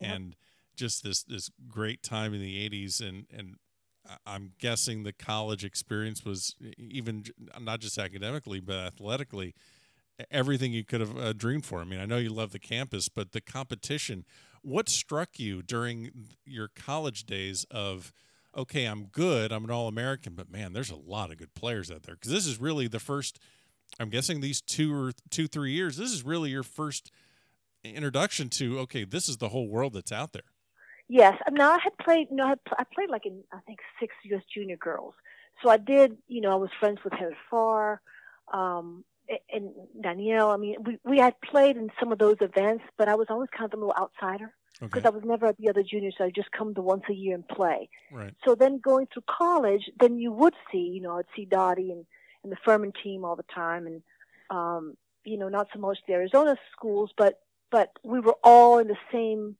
[0.00, 0.10] Yep.
[0.14, 0.36] and
[0.76, 3.56] just this this great time in the eighties and and
[4.26, 7.24] I'm guessing the college experience was even
[7.58, 9.54] not just academically but athletically
[10.30, 11.80] everything you could have uh, dreamed for.
[11.80, 14.24] I mean, I know you love the campus, but the competition.
[14.62, 16.10] What struck you during
[16.44, 18.12] your college days of
[18.56, 21.90] okay, I'm good, I'm an All American, but man, there's a lot of good players
[21.90, 23.38] out there because this is really the first.
[24.00, 25.96] I'm guessing these two or two three years.
[25.96, 27.10] This is really your first
[27.82, 30.42] introduction to okay, this is the whole world that's out there.
[31.08, 31.38] Yes.
[31.50, 32.28] Now I had played.
[32.30, 34.42] No, I, had, I played like in I think six U.S.
[34.52, 35.14] junior girls.
[35.62, 36.16] So I did.
[36.28, 38.00] You know, I was friends with Heather Farr.
[38.52, 39.04] Um,
[39.52, 39.70] and
[40.02, 40.50] Danielle.
[40.50, 43.48] I mean, we we had played in some of those events, but I was always
[43.56, 45.06] kind of a little outsider because Okay.
[45.06, 46.14] I was never at the other juniors.
[46.18, 47.88] So I just come to once a year and play.
[48.10, 48.34] Right.
[48.44, 52.04] So then going through college, then you would see, you know, I'd see Dottie and,
[52.42, 54.02] and the Furman team all the time, and
[54.50, 58.88] um, you know, not so much the Arizona schools, but but we were all in
[58.88, 59.56] the same,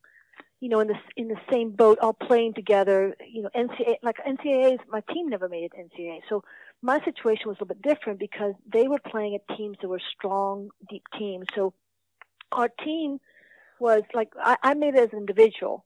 [0.60, 3.16] you know, in the in the same boat, all playing together.
[3.26, 6.44] You know, NCAA like NCAA's, my team never made it NCAA, so
[6.82, 10.02] my situation was a little bit different because they were playing at teams that were
[10.14, 11.46] strong, deep teams.
[11.54, 11.72] So
[12.52, 13.20] our team
[13.78, 15.84] was like I, I made it as an individual,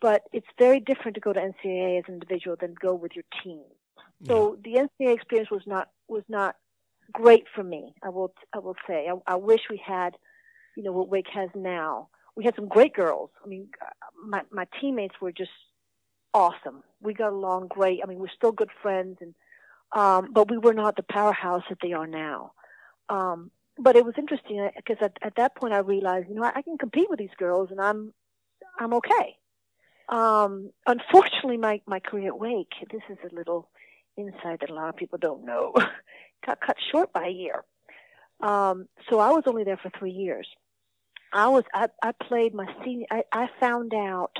[0.00, 3.24] but it's very different to go to NCAA as an individual than go with your
[3.42, 3.62] team.
[4.26, 6.56] So the NCAA experience was not was not
[7.12, 7.94] great for me.
[8.02, 10.16] I will I will say I, I wish we had,
[10.76, 12.08] you know, what Wake has now.
[12.36, 13.30] We had some great girls.
[13.44, 13.68] I mean,
[14.26, 15.50] my my teammates were just
[16.34, 16.82] awesome.
[17.00, 18.00] We got along great.
[18.02, 19.34] I mean, we're still good friends, and
[19.92, 22.52] um, but we were not the powerhouse that they are now.
[23.08, 26.52] Um, but it was interesting because at, at that point I realized, you know, I,
[26.56, 28.12] I can compete with these girls, and I'm
[28.78, 29.36] I'm okay.
[30.08, 33.68] Um, unfortunately, my my career at Wake, this is a little
[34.16, 35.72] insight that a lot of people don't know,
[36.46, 37.64] got cut short by a year.
[38.40, 40.48] Um, so I was only there for three years.
[41.32, 43.06] I was I, I played my senior.
[43.10, 44.36] I, I found out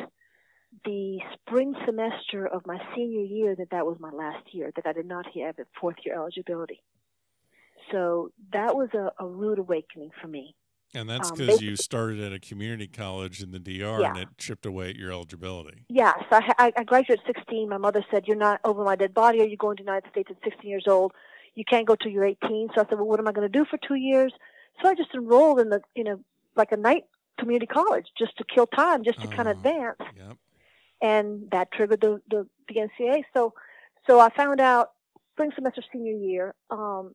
[0.85, 4.72] the spring semester of my senior year that that was my last year.
[4.74, 6.83] That I did not have a fourth year eligibility.
[7.90, 10.55] So that was a, a rude awakening for me.
[10.94, 14.29] And that's um, because you started at a community college in the DR and it
[14.38, 15.85] chipped away at your eligibility.
[15.90, 17.68] Yes, I, I I graduated at 16.
[17.68, 19.40] My mother said, "You're not over my dead body.
[19.42, 21.12] Are you going to the United States at 16 years old?
[21.55, 23.59] You can't go till you're 18." So I said, "Well, what am I going to
[23.59, 24.33] do for two years?"
[24.83, 26.20] So I just enrolled in the you know,
[26.57, 27.05] like a night
[27.38, 29.51] community college just to kill time, just to kind Oh.
[29.53, 30.37] of advance, Yep.
[31.03, 33.24] and that triggered the, the the NCAA.
[33.35, 33.53] So
[34.07, 34.92] so I found out
[35.35, 36.55] spring semester senior year.
[36.70, 37.14] Um,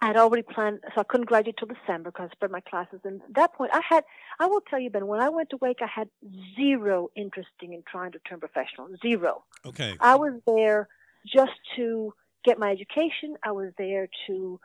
[0.00, 3.00] I had already planned, so I couldn't graduate till December because I spread my classes.
[3.04, 4.04] And at that point, I had,
[4.38, 6.08] I will tell you, Ben, when I went to Wake, I had
[6.56, 8.88] zero interest in trying to turn professional.
[9.02, 9.44] Zero.
[9.66, 9.96] Okay.
[10.00, 10.88] I was there
[11.26, 13.36] just to get my education.
[13.42, 14.60] I was there to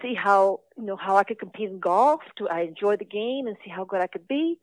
[0.00, 2.20] see how you know how I could compete in golf.
[2.38, 4.58] To I enjoy the game and see how good I could be.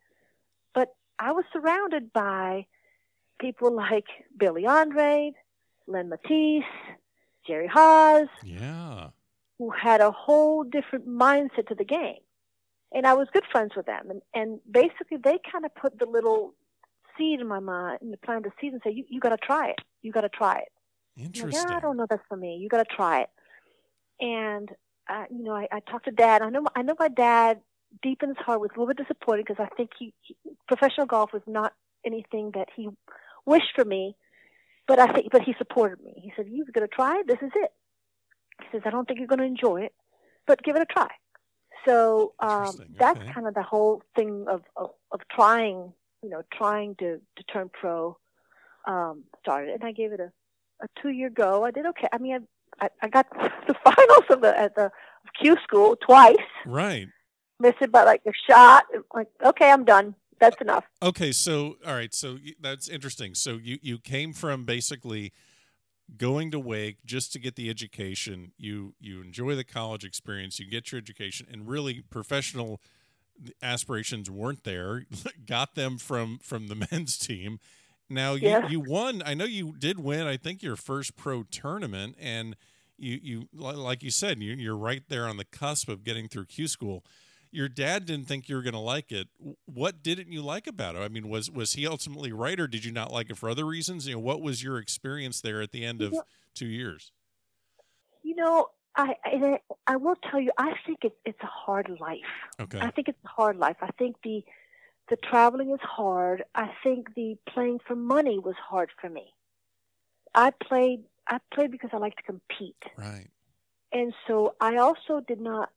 [0.73, 2.65] But I was surrounded by
[3.39, 5.35] people like Billy Andrade,
[5.85, 6.63] Len Mattiace,
[7.45, 9.09] Jerry Haas, Yeah.
[9.57, 12.19] Who had a whole different mindset to the game.
[12.93, 14.09] And I was good friends with them.
[14.09, 16.53] And, and basically, they kind of put the little
[17.17, 19.69] seed in my mind, and plant the seed and say, you, you got to try
[19.69, 19.79] it.
[20.01, 20.71] You got to try it.
[21.17, 21.69] I'm like, Interesting.
[21.69, 22.57] "Yeah, I don't know if that's for me.
[22.61, 23.29] You got to try it.
[24.19, 24.69] And,
[25.09, 26.41] uh, you know, I, I talked to dad.
[26.41, 27.59] I know, I know my dad
[28.03, 30.35] deep in his heart was a little bit disappointed because I think he, he,
[30.67, 31.73] professional golf was not
[32.05, 32.89] anything that he
[33.45, 34.15] wished for me.
[34.87, 36.13] But I think, but he supported me.
[36.15, 37.27] He said, "You're going to try it.
[37.27, 37.73] This is it."
[38.61, 39.93] He says, "I don't think you're going to enjoy it,
[40.45, 41.09] but give it a try."
[41.87, 43.31] So um, Interesting, that's okay.
[43.33, 45.93] kind of the whole thing of, of of trying,
[46.23, 48.17] you know, trying to to turn pro
[48.87, 50.31] um, started, and I gave it a
[50.81, 51.63] a two year go.
[51.63, 52.07] I did okay.
[52.11, 52.47] I mean,
[52.81, 53.27] I I, I got
[53.67, 54.91] the finals of the at the
[55.39, 56.35] Q school twice.
[56.65, 57.07] Right.
[57.59, 58.85] Missed it by like a shot.
[59.13, 60.15] Like, okay, I'm done.
[60.39, 60.85] That's enough.
[61.01, 63.33] Okay, so all right, so that's interesting.
[63.33, 65.33] So you you came from basically
[66.15, 68.51] going to Wake just to get the education.
[68.57, 72.79] You you enjoy the college experience, you get your education, and really professional
[73.61, 75.05] aspirations weren't there.
[75.45, 77.59] Got them from from the men's team.
[78.09, 78.67] Now you Yeah.
[78.69, 79.21] you won.
[79.25, 80.27] I know you did win.
[80.27, 82.55] I think your first pro tournament, and
[82.97, 86.45] you you like you said, you, you're right there on the cusp of getting through
[86.45, 87.03] Q school
[87.57, 89.29] your dad didn't think you were going to like it.
[89.65, 90.99] What didn't you like about it?
[90.99, 93.65] I mean, was was he ultimately right, or did you not like it for other
[93.65, 94.07] reasons?
[94.07, 96.13] You know, what was your experience there at the end of
[96.53, 97.11] two years?
[98.21, 102.19] You know, I I, I will tell you, I think it, it's a hard life.
[102.59, 103.77] Okay, I think it's a hard life.
[103.81, 104.45] I think the
[105.09, 106.43] the traveling is hard.
[106.53, 109.33] I think the playing for money was hard for me.
[110.35, 112.83] I played I played because I like to compete.
[112.97, 113.27] right,
[113.91, 115.71] And so I also did not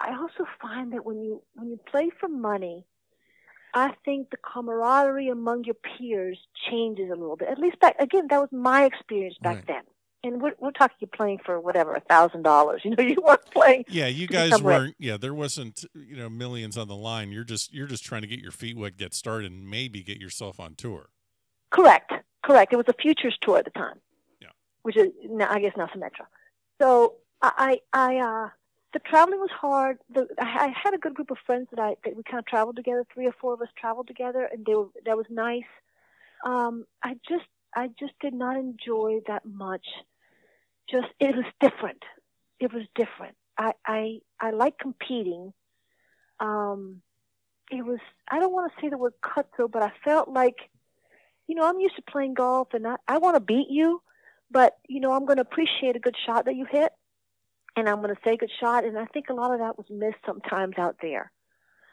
[0.00, 2.86] I also find that when you when you play for money,
[3.74, 6.38] I think the camaraderie among your peers
[6.70, 7.48] changes a little bit.
[7.48, 9.66] At least back again, that was my experience back Right.
[9.66, 9.82] then.
[10.24, 12.82] And we're we're talking you're playing for whatever, a thousand dollars.
[12.84, 14.06] You know, you weren't playing yeah.
[14.06, 14.96] You guys weren't.
[14.98, 15.84] Yeah, there wasn't.
[15.94, 17.30] You know, millions on the line.
[17.30, 20.18] You're just you're just trying to get your feet wet, get started, and maybe get
[20.18, 21.10] yourself on tour.
[21.70, 22.12] Correct,
[22.44, 22.72] correct.
[22.72, 24.00] It was a futures tour at the time.
[24.40, 24.48] Yeah.
[24.82, 26.26] Which is now, I guess now Symetra.
[26.80, 28.48] So I, I, I, uh,
[28.92, 29.98] the traveling was hard.
[30.12, 32.76] The, I, had a good group of friends that I that we kind of traveled
[32.76, 33.04] together.
[33.12, 35.68] Three or four of us traveled together, and they were that was nice.
[36.44, 39.84] Um, I just, I just did not enjoy that much.
[40.90, 42.02] Just it was different.
[42.60, 43.36] It was different.
[43.58, 45.52] I I, I like competing.
[46.40, 47.02] Um,
[47.70, 47.98] it was
[48.28, 50.70] I don't want to say the word cutthroat, but I felt like,
[51.46, 54.00] you know, I'm used to playing golf, and I I want to beat you,
[54.50, 56.92] but you know, I'm going to appreciate a good shot that you hit,
[57.78, 59.86] and I'm going to say good shot, and I think a lot of that was
[59.90, 61.30] missed sometimes out there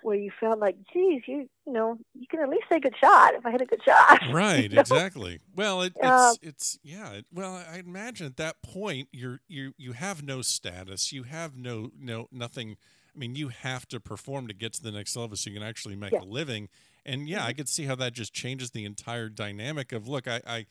[0.01, 3.33] where you felt like, geez, you you know, you can at least say good shot
[3.33, 4.19] if I hit a good shot.
[4.31, 4.81] Right, you know?
[4.81, 5.39] exactly.
[5.55, 7.11] Well, it, it's Um, it's yeah.
[7.13, 11.11] it- Well, I imagine at that point you're you you have no status.
[11.11, 12.77] You have no no nothing.
[13.15, 15.67] I mean, you have to perform to get to the next level so you can
[15.67, 16.19] actually make Yeah.
[16.19, 16.29] Mm-hmm.
[16.29, 16.69] a living.
[17.05, 20.27] And yeah, I could see how that just changes the entire dynamic of look.
[20.27, 20.65] I, I,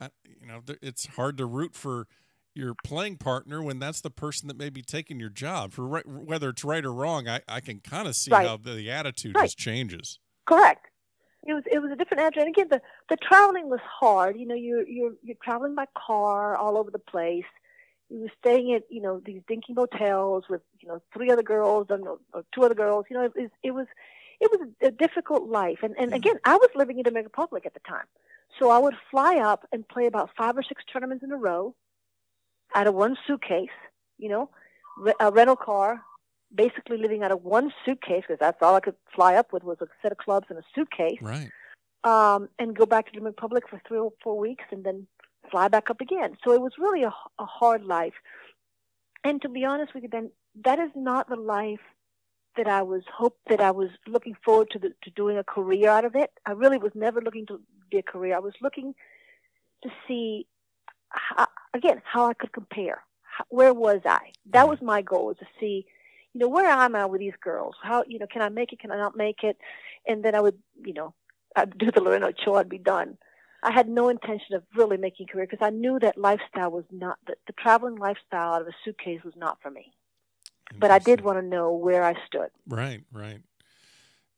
[0.00, 2.06] I you know, it's hard to root for
[2.58, 6.06] your playing partner when that's the person that may be taking your job for right,
[6.06, 7.28] whether it's right or wrong.
[7.28, 8.46] I, I can kind of see Right.
[8.46, 9.44] how the, the attitude Right.
[9.44, 10.18] just changes.
[10.46, 10.86] Correct.
[11.46, 12.42] It was it was a different attitude.
[12.42, 14.36] And again, the the traveling was hard.
[14.38, 17.44] You know, you're you're you're traveling by car all over the place.
[18.10, 21.86] You were staying at you know these dinky motels with you know three other girls
[21.90, 22.18] and or
[22.54, 23.06] two other girls.
[23.08, 23.86] You know, it was it was
[24.40, 25.78] it was a difficult life.
[25.82, 28.06] And and again, I was living in Dominican Republic at the time,
[28.58, 31.74] so I would fly up and play about five or six tournaments in a row,
[32.74, 33.68] out of one suitcase.
[34.18, 34.50] You know,
[35.20, 36.02] a rental car,
[36.54, 39.78] basically living out of one suitcase because that's all I could fly up with was
[39.80, 41.50] a set of clubs and a suitcase, Right.
[42.04, 45.06] um, and go back to the Republic for three or four weeks and then
[45.50, 46.36] fly back up again.
[46.44, 48.14] So it was really a, a hard life.
[49.24, 50.30] And to be honest with you, Ben,
[50.64, 51.80] that is not the life
[52.56, 55.88] that I was hope that I was looking forward to the, to doing a career
[55.90, 56.30] out of it.
[56.44, 58.34] I really was never looking to be a career.
[58.34, 58.94] I was looking
[59.84, 60.46] to see
[61.10, 63.02] how, again how I could compare.
[63.22, 64.32] How, where was I?
[64.52, 64.70] That mm-hmm.
[64.70, 65.86] was my goal was to see,
[66.34, 67.74] you know, where am I with these girls?
[67.82, 68.80] How you know can I make it?
[68.80, 69.58] Can I not make it?
[70.06, 71.14] And then I would, you know,
[71.56, 72.60] I'd do the Lorena Ochoa.
[72.60, 73.18] I'd be done.
[73.62, 76.84] I had no intention of really making a career because I knew that lifestyle was
[76.92, 79.92] not the, the traveling lifestyle out of a suitcase was not for me.
[80.78, 82.50] But I did want to know where I stood.
[82.68, 83.40] Right, right.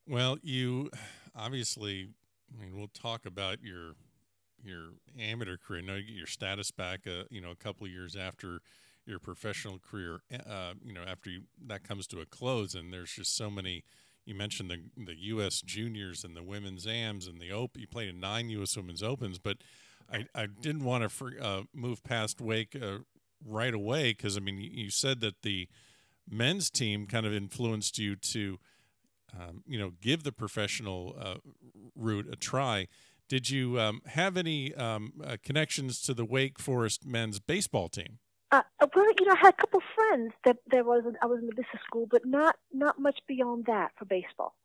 [0.07, 0.91] Well, you
[1.35, 2.11] obviously.
[2.53, 3.95] I mean, we'll talk about your
[4.65, 5.83] your amateur career.
[5.83, 7.01] Now you get your status back.
[7.07, 8.61] Uh, you know, a couple of years after
[9.07, 10.21] your professional career.
[10.33, 13.85] Uh, you know, after you, that comes to a close, and there's just so many.
[14.25, 15.63] You mentioned the the U.S.
[15.63, 17.81] Juniors and the Women's AMs and the Open.
[17.81, 18.77] You played in nine U.S.
[18.77, 19.59] Women's Opens, but
[20.13, 22.99] I, I didn't want to uh, move past Wake uh,
[23.45, 25.69] right away because I mean you, you said that the
[26.29, 28.59] men's team kind of influenced you to
[29.39, 31.35] um, you know give the professional uh,
[31.95, 32.87] route a try.
[33.31, 38.19] Did you um, have any um, uh, connections to the Wake Forest men's baseball team?
[38.51, 38.63] Uh,
[38.93, 41.05] well, you know, I had a couple friends that there was.
[41.23, 44.57] I was in the business school, but not not much beyond that for baseball.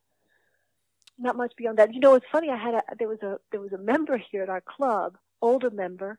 [1.20, 1.94] Not much beyond that.
[1.94, 2.50] You know, it's funny.
[2.50, 5.70] I had a there was a there was a member here at our club, older
[5.70, 6.18] member,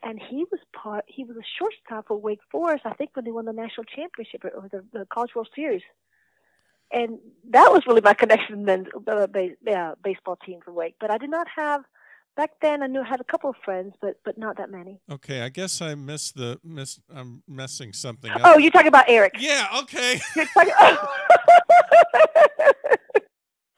[0.00, 1.04] and he was part.
[1.08, 2.86] He was a shortstop for Wake Forest.
[2.86, 5.82] I think when they won the national championship or the, the College World Series.
[6.92, 7.18] And
[7.50, 10.94] that was really my connection to men's uh, base, uh, baseball team for Wake.
[11.00, 11.84] But I did not have
[12.36, 12.82] back then.
[12.82, 15.00] I knew I had a couple of friends, but but not that many.
[15.10, 16.98] Okay, I guess I missed the miss.
[17.14, 18.40] I'm messing something up.
[18.44, 19.34] Oh, you're talking about Eric.
[19.38, 19.66] yeah.
[19.82, 20.18] Okay.
[20.54, 20.72] Talking-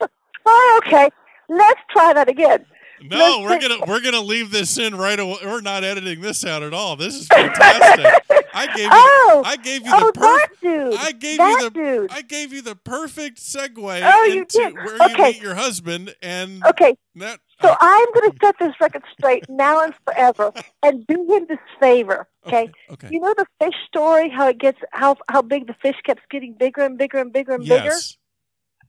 [0.46, 1.10] oh, okay.
[1.48, 2.64] Let's try that again.
[3.02, 5.38] No, we're gonna we're gonna leave this in right away.
[5.44, 6.96] We're not editing this out at all.
[6.96, 8.06] This is fantastic.
[8.52, 10.94] I gave you oh, I gave you oh, the perfect dude.
[10.94, 12.12] I gave that you the dude.
[12.12, 14.74] I gave you the perfect segue Oh, you into did.
[14.74, 15.22] where you Okay.
[15.32, 19.44] meet your husband and Okay, that so uh, I'm going to set this record straight
[19.48, 22.26] now and forever, and do him this favor.
[22.46, 22.70] Okay.
[22.90, 23.08] Okay.
[23.10, 24.30] You know the fish story?
[24.30, 27.52] How it gets how how big the fish keeps getting bigger and bigger and bigger
[27.52, 27.84] and bigger.
[27.84, 28.16] Yes.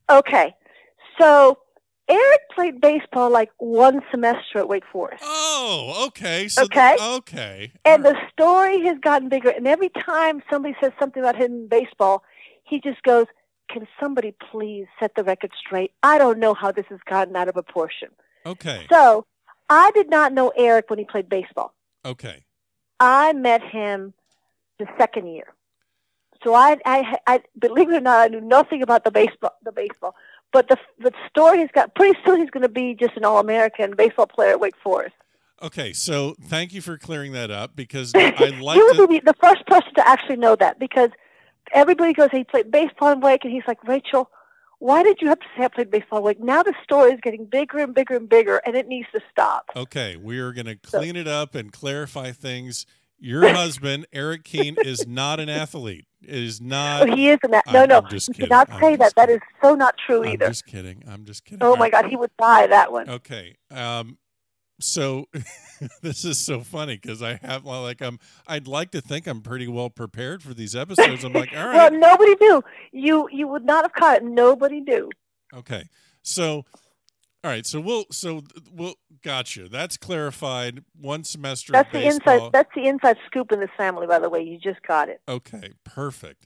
[0.09, 0.55] Okay.
[1.19, 1.59] So
[2.09, 5.23] Eric played baseball like one semester at Wake Forest.
[5.25, 6.47] Oh, okay.
[6.47, 6.97] So Okay.
[6.99, 7.71] okay.
[7.85, 9.49] And All the story has gotten bigger.
[9.49, 12.23] And every time somebody says something about him in baseball,
[12.63, 13.27] he just goes,
[13.69, 15.91] Can somebody please set the record straight?
[16.03, 18.09] I don't know how this has gotten out of proportion.
[18.45, 18.85] okay.
[18.91, 19.25] So
[19.69, 21.73] I did not know Eric when he played baseball.
[22.03, 22.43] Okay.
[22.99, 24.13] I met him
[24.79, 25.53] the second year.
[26.43, 29.71] So I, I, I believe it or not, I knew nothing about the baseball, the
[29.71, 30.15] baseball.
[30.51, 32.41] But the the story has got pretty soon.
[32.41, 35.15] He's going to be just an All American baseball player at Wake Forest.
[35.61, 35.93] Okay.
[35.93, 39.93] So thank you for clearing that up because I like would be the first person
[39.95, 41.09] to actually know that because
[41.73, 44.29] everybody goes, he played baseball in Wake, and he's like, Rachel,
[44.79, 46.39] why did you have to say I played baseball in Wake?
[46.39, 49.69] Now the story is getting bigger and bigger and bigger, and it needs to stop.
[49.75, 52.85] Okay, we are going to clean it up and clarify things.
[53.21, 56.05] Your husband, Eric Kuehn, is not an athlete.
[56.23, 57.09] Is not.
[57.09, 57.63] Oh, he is that.
[57.71, 58.49] No, no, I'm just you kidding.
[58.49, 59.13] cannot I'm say that.
[59.15, 60.47] That is so not true I'm either.
[60.49, 61.03] just kidding.
[61.07, 61.59] I'm just kidding.
[61.61, 61.89] Oh my.
[61.89, 63.09] God, he would buy that one.
[63.09, 63.55] Okay.
[63.71, 64.17] Um,
[64.79, 65.25] so
[66.01, 69.41] this is so funny because I have well, like I'm I'd like to think I'm
[69.41, 71.23] pretty well prepared for these episodes.
[71.23, 71.75] I'm like, all right.
[71.75, 72.63] well, nobody knew.
[72.91, 74.23] You you would not have caught it.
[74.23, 75.09] Nobody knew.
[75.53, 75.85] Okay.
[76.23, 76.65] So
[77.43, 79.67] all right, so we'll so we'll gotcha.
[79.67, 80.83] That's clarified.
[80.99, 81.73] One semester.
[81.73, 82.51] That's the inside.
[82.53, 84.43] That's the inside scoop in this family, by the way.
[84.43, 85.21] You just got it.
[85.27, 86.45] Okay, perfect.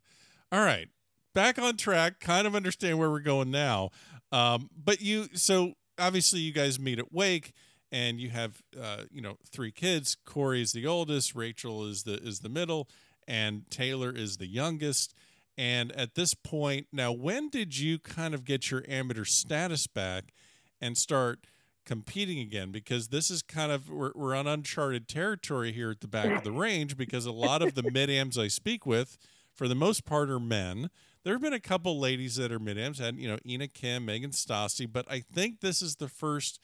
[0.53, 0.87] All right,
[1.33, 2.21] back on track.
[2.21, 3.89] Kind of understand where we're going now.
[4.31, 7.51] Um, but you, so obviously you guys meet at Wake,
[7.91, 10.15] and you have, uh, you know, three kids.
[10.25, 11.35] Corey is the oldest.
[11.35, 12.87] Rachel is the is the middle,
[13.27, 15.13] and Taylor is the youngest.
[15.57, 20.33] And at this point, now, when did you kind of get your amateur status back
[20.81, 21.47] and start?
[21.85, 26.07] competing again because this is kind of we're, we're on uncharted territory here at the
[26.07, 29.17] back of the range because a lot of the mid-ams I speak with
[29.53, 30.89] for the most part are men.
[31.23, 34.31] There have been a couple ladies that are mid-ams, and you know, Ina Kim, Meghan
[34.31, 36.59] Stasi, but I think this is the first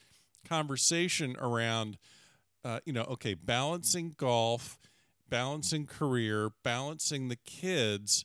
[0.48, 1.98] conversation around,
[2.64, 4.78] uh, you know, okay, balancing golf,
[5.28, 8.24] balancing career, balancing the kids,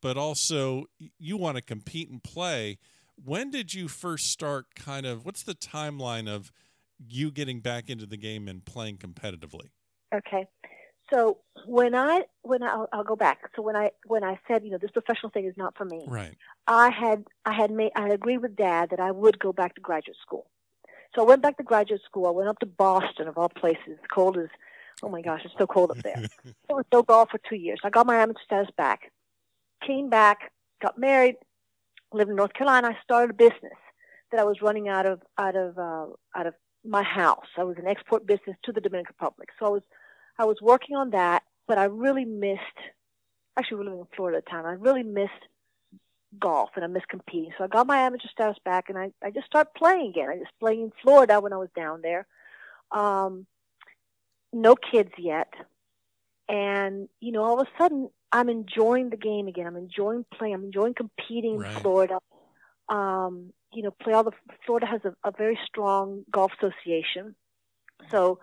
[0.00, 0.86] but also
[1.18, 2.78] you want to compete and play.
[3.22, 4.74] When did you first start?
[4.74, 6.52] Kind of, what's the timeline of
[6.98, 9.70] you getting back into the game and playing competitively?
[10.14, 10.46] Okay.
[11.12, 13.50] So when I when I, I'll, I'll go back.
[13.54, 16.04] So when I when I said you know this professional thing is not for me,
[16.06, 16.36] Right.
[16.66, 19.74] I had I had made I had agreed with Dad that I would go back
[19.76, 20.46] to graduate school.
[21.14, 22.26] So I went back to graduate school.
[22.26, 23.98] I went up to Boston of all places.
[24.12, 24.48] Cold as
[25.02, 26.26] oh my gosh, it's so cold up there.
[26.44, 27.80] it was no golf for two years.
[27.84, 29.12] I got my amateur status back.
[29.86, 30.52] Came back,
[30.82, 31.36] got married,
[32.12, 32.88] lived in North Carolina.
[32.88, 33.78] I started a business
[34.30, 37.46] that I was running out of out of uh, out of my house.
[37.56, 39.48] I was an export business to the Dominican Republic.
[39.58, 39.82] So I was
[40.38, 42.60] I was working on that, but I really missed.
[43.58, 44.66] Actually, we were living in Florida at the time.
[44.66, 45.32] I really missed
[46.38, 47.52] golf and I missed competing.
[47.56, 50.28] So I got my amateur status back, and I I just started playing again.
[50.28, 52.26] I just playing in Florida when I was down there.
[52.92, 53.46] Um,
[54.52, 55.52] no kids yet,
[56.48, 59.66] and you know, all of a sudden, I'm enjoying the game again.
[59.66, 60.54] I'm enjoying playing.
[60.54, 61.74] I'm enjoying competing Right.
[61.76, 62.18] in Florida.
[62.88, 64.32] Um, you know, play all the
[64.64, 67.34] Florida has a, a very strong golf association,
[68.10, 68.38] so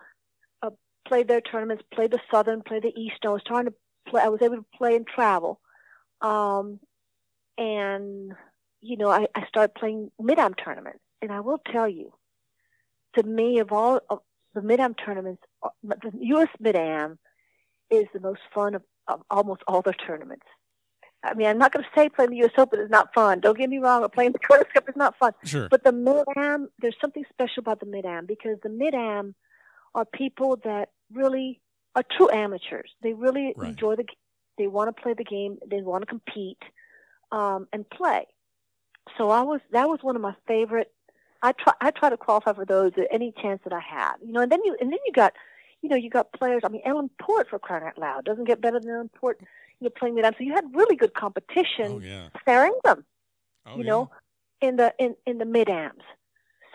[0.62, 0.70] uh,
[1.06, 1.82] played their tournaments.
[1.92, 3.30] Played the Southern, played the Eastern.
[3.30, 3.74] I was trying to
[4.06, 4.22] play.
[4.22, 5.60] I was able to play and travel,
[6.20, 6.78] um,
[7.56, 8.32] and
[8.82, 11.00] you know, I, I started playing mid-am tournaments.
[11.22, 12.12] And I will tell you,
[13.16, 14.18] to me, of all of
[14.54, 16.48] the mid-am tournaments, uh, the U.S.
[16.60, 17.18] mid-am
[17.90, 20.46] is the most fun of, of almost all their tournaments.
[21.22, 22.50] I mean, I'm not going to say playing the U.S.
[22.58, 23.40] Open is not fun.
[23.40, 24.02] Don't get me wrong.
[24.02, 25.32] Or playing the Curtis Cup is not fun.
[25.44, 25.68] Sure.
[25.70, 29.34] But the mid-am, there's something special about the mid-am because the mid-am
[29.94, 31.60] are people that really
[31.96, 32.90] are true amateurs.
[33.02, 33.70] They really Right.
[33.70, 34.04] enjoy the.
[34.58, 35.58] They want to play the game.
[35.68, 36.58] They want to compete
[37.32, 38.26] um, and play.
[39.18, 40.92] So I was that was one of my favorite.
[41.42, 44.16] I try I try to qualify for those at any chance that I have.
[44.24, 45.32] You know, and then you and then you got,
[45.84, 46.62] you know, you got players.
[46.64, 49.38] I mean, Ellen Port for crying out loud doesn't get better than Ellen Port.
[49.80, 50.32] You know, playing mid-am.
[50.38, 51.92] So you had really good competition.
[51.92, 52.28] Oh yeah.
[52.46, 53.04] Sarah Ingram
[53.66, 53.90] Oh, you yeah.
[53.90, 54.10] know,
[54.62, 56.04] in the in in the mid amps.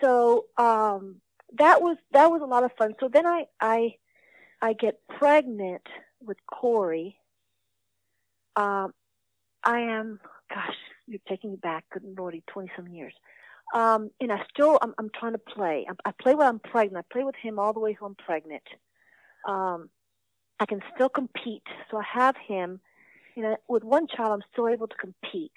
[0.00, 1.16] So um,
[1.58, 2.94] that was that was a lot of fun.
[3.00, 3.96] So then I I
[4.62, 5.86] I get pregnant
[6.20, 7.16] with Corey.
[8.56, 8.94] Um,
[9.64, 10.20] I am
[10.54, 10.76] gosh,
[11.08, 13.14] you're taking me back, good lordy, twenty some years.
[13.74, 15.86] Um, and I still I'm I'm trying to play.
[15.88, 17.06] I, I play when I'm pregnant.
[17.08, 18.62] I play with him all the way till I'm pregnant.
[19.46, 19.90] Um,
[20.58, 21.66] I can still compete.
[21.90, 22.80] So I have him.
[23.36, 25.52] You know, with one child, I'm still able to compete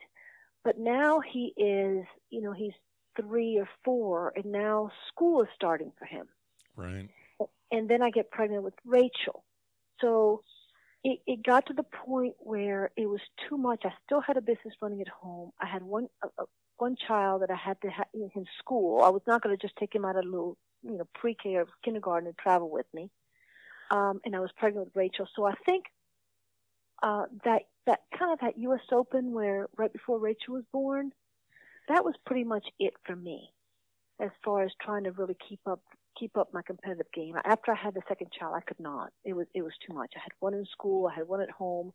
[0.63, 2.73] but now he is, you know, he's
[3.19, 6.27] three or four, and now school is starting for him.
[6.75, 7.09] Right.
[7.71, 9.43] And then I get pregnant with Rachel.
[9.99, 10.41] So
[11.03, 13.19] it, it got to the point where it was
[13.49, 13.81] too much.
[13.83, 15.51] I still had a business running at home.
[15.59, 16.45] I had one uh, uh,
[16.77, 19.01] one child that I had to have in in school.
[19.03, 21.67] I was not going to just take him out of little, you know, pre-K or
[21.83, 23.09] kindergarten and travel with me.
[23.93, 25.27] Um, and I was pregnant with Rachel.
[25.35, 25.85] So I think
[27.03, 28.81] uh, that that kind of that U.S.
[28.91, 31.11] Open where right before Rachel was born,
[31.87, 33.51] that was pretty much it for me,
[34.19, 35.81] as far as trying to really keep up
[36.17, 37.35] keep up my competitive game.
[37.45, 39.11] After I had the second child, I could not.
[39.23, 40.13] It was it was too much.
[40.15, 41.93] I had one in school, I had one at home.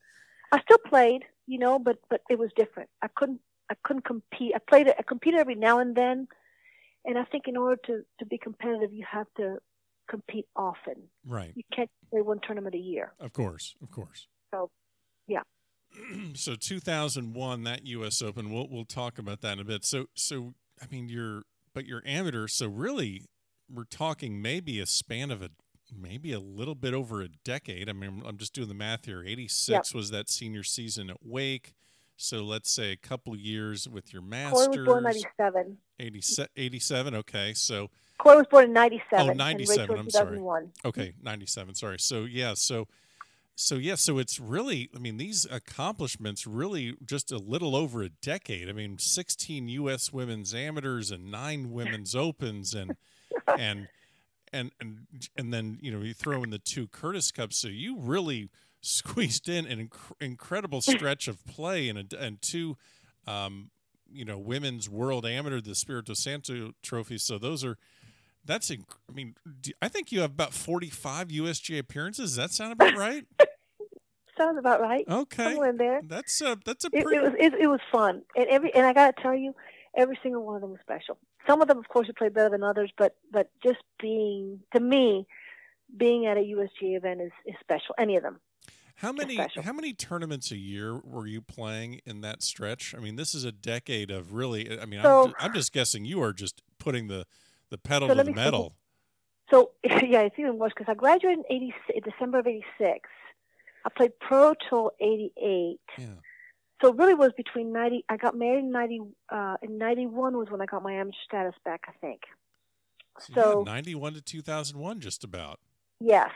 [0.53, 2.91] I still played, you know, but but it was different.
[3.03, 3.41] I couldn't
[3.71, 4.53] I couldn't compete.
[4.55, 6.29] I played I competed every now and then,
[7.05, 9.59] and I think in order to to be competitive, you have to
[10.09, 10.95] compete often.
[11.25, 11.53] Right.
[11.55, 13.13] You can't play one tournament a year.
[13.21, 13.75] Of course.
[13.83, 14.27] Of course.
[14.53, 14.71] So,
[15.27, 15.43] yeah.
[16.35, 19.85] so 2001 that US Open we'll we'll talk about that in a bit.
[19.85, 21.43] So so I mean you're
[21.75, 23.23] but you're amateur so really
[23.73, 25.51] we're talking maybe a span of a
[25.97, 27.89] maybe a little bit over a decade.
[27.89, 29.23] I mean I'm just doing the math here.
[29.27, 31.73] 86 was that senior season at Wake.
[32.21, 34.69] So let's say a couple years with your Corey masters.
[34.77, 35.77] was born 97.
[36.01, 39.31] 87, 87, Okay, so Corey was born in 97.
[39.31, 40.69] Oh, 97, Rachel I'm sorry.
[40.85, 41.75] okay, ninety seven.
[41.75, 41.99] Sorry.
[41.99, 42.55] So yeah.
[42.55, 42.89] So
[43.55, 43.95] so yeah.
[43.95, 44.91] So it's really.
[44.95, 48.69] I mean, these accomplishments really just a little over a decade.
[48.69, 50.13] I mean, sixteen U.S.
[50.13, 52.97] women's amateurs and nine women's opens and
[53.59, 53.89] and
[54.53, 55.07] and and
[55.37, 57.57] and then you know you throw in the two Curtis Cups.
[57.57, 58.51] So you really
[58.81, 62.77] squeezed in an inc- incredible stretch of play and a, and two.
[63.27, 63.71] Um,
[64.11, 67.19] you know, women's world amateur, the Espirito Santo trophy.
[67.19, 67.77] So those are,
[68.49, 72.31] that's, inc- I mean, do, I think you have about 45 USGA appearances.
[72.31, 73.25] Does that sound about right?
[74.37, 75.05] Sounds about right.
[75.09, 75.45] Okay.
[75.45, 76.01] Somewhere in there.
[76.05, 78.87] That's a, that's a It, pretty, it was it, it was fun, and every and
[78.87, 79.55] I got to tell you,
[79.97, 81.19] every single one of them was special.
[81.47, 84.81] Some of them, of course, you play better than others, but but just being to
[84.81, 85.27] me,
[85.97, 87.97] being at a USGA event is, is special.
[87.99, 88.39] Any of them.
[88.97, 92.95] how many, how many tournaments a year were you playing in that stretch?
[92.97, 96.05] I mean, this is a decade of really, I mean, I'm, So- I'm just guessing
[96.05, 97.25] you are just putting the,
[97.71, 98.75] the pedal So to the metal.
[99.51, 103.09] So yeah, it's even worse because I graduated in 80, December of '86.
[103.85, 105.81] I played pro till '88.
[105.99, 106.07] Yeah.
[106.81, 108.05] So it really was between 90.
[108.09, 109.01] I got married in 90.
[109.31, 111.83] Uh, in 91 was when I got my amateur status back.
[111.89, 112.21] I think.
[113.35, 115.59] So, yeah, 91 to 2001, just about.
[116.01, 116.31] Yes.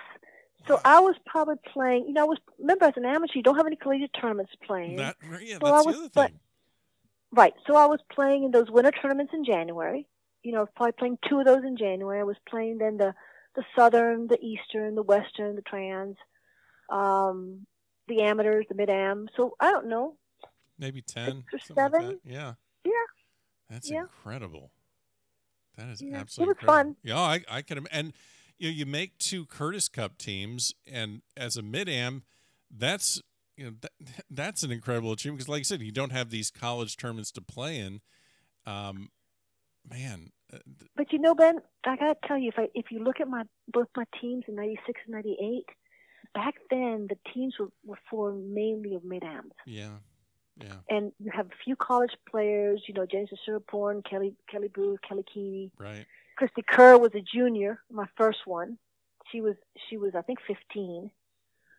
[0.66, 0.80] So Wow.
[0.84, 2.06] I was probably playing.
[2.08, 4.96] You know, I was remember as an amateur, you don't have any collegiate tournaments playing.
[4.96, 6.40] That, yeah, So I that's was- the other but- thing.
[7.34, 7.54] Right.
[7.66, 10.06] So I was playing in those winter tournaments in January.
[10.42, 12.20] You know, I was probably playing two of those in January.
[12.20, 13.14] I was playing then the
[13.54, 16.16] the southern, the eastern, the western, the trans,
[16.90, 17.66] um,
[18.08, 19.28] the amateurs, the mid am.
[19.36, 20.16] So I don't know.
[20.78, 22.08] Maybe 10 or something like seven.
[22.08, 22.18] that.
[22.24, 22.92] yeah Yeah.
[23.70, 24.00] that's Yeah.
[24.02, 24.72] incredible
[25.76, 26.16] that is Yeah.
[26.16, 26.94] It absolutely was incredible.
[26.94, 26.96] fun.
[27.04, 28.12] yeah i, I can and
[28.58, 32.24] you know, you make two curtis cup teams and as a mid-am
[32.74, 33.20] that's
[33.56, 33.92] you know that,
[34.30, 37.42] that's an incredible achievement because like i said you don't have these college tournaments to
[37.42, 38.00] play in
[38.66, 39.10] um
[39.88, 43.02] man uh, th- But you know, Ben, I gotta tell you, if I if you
[43.02, 45.64] look at my both my teams in '96 and '98,
[46.34, 49.52] back then the teams were, were formed mainly of mid ams.
[49.66, 49.96] yeah
[50.60, 55.00] yeah and you have a few college players, you know, Jenny Chuasiriporn, Kelly Kellee Booth,
[55.08, 55.70] Kelli Kuehne.
[55.78, 56.06] right
[56.38, 58.78] Cristie Kerr was a junior, my first one.
[59.30, 59.56] She was
[59.88, 61.10] she was I think fifteen.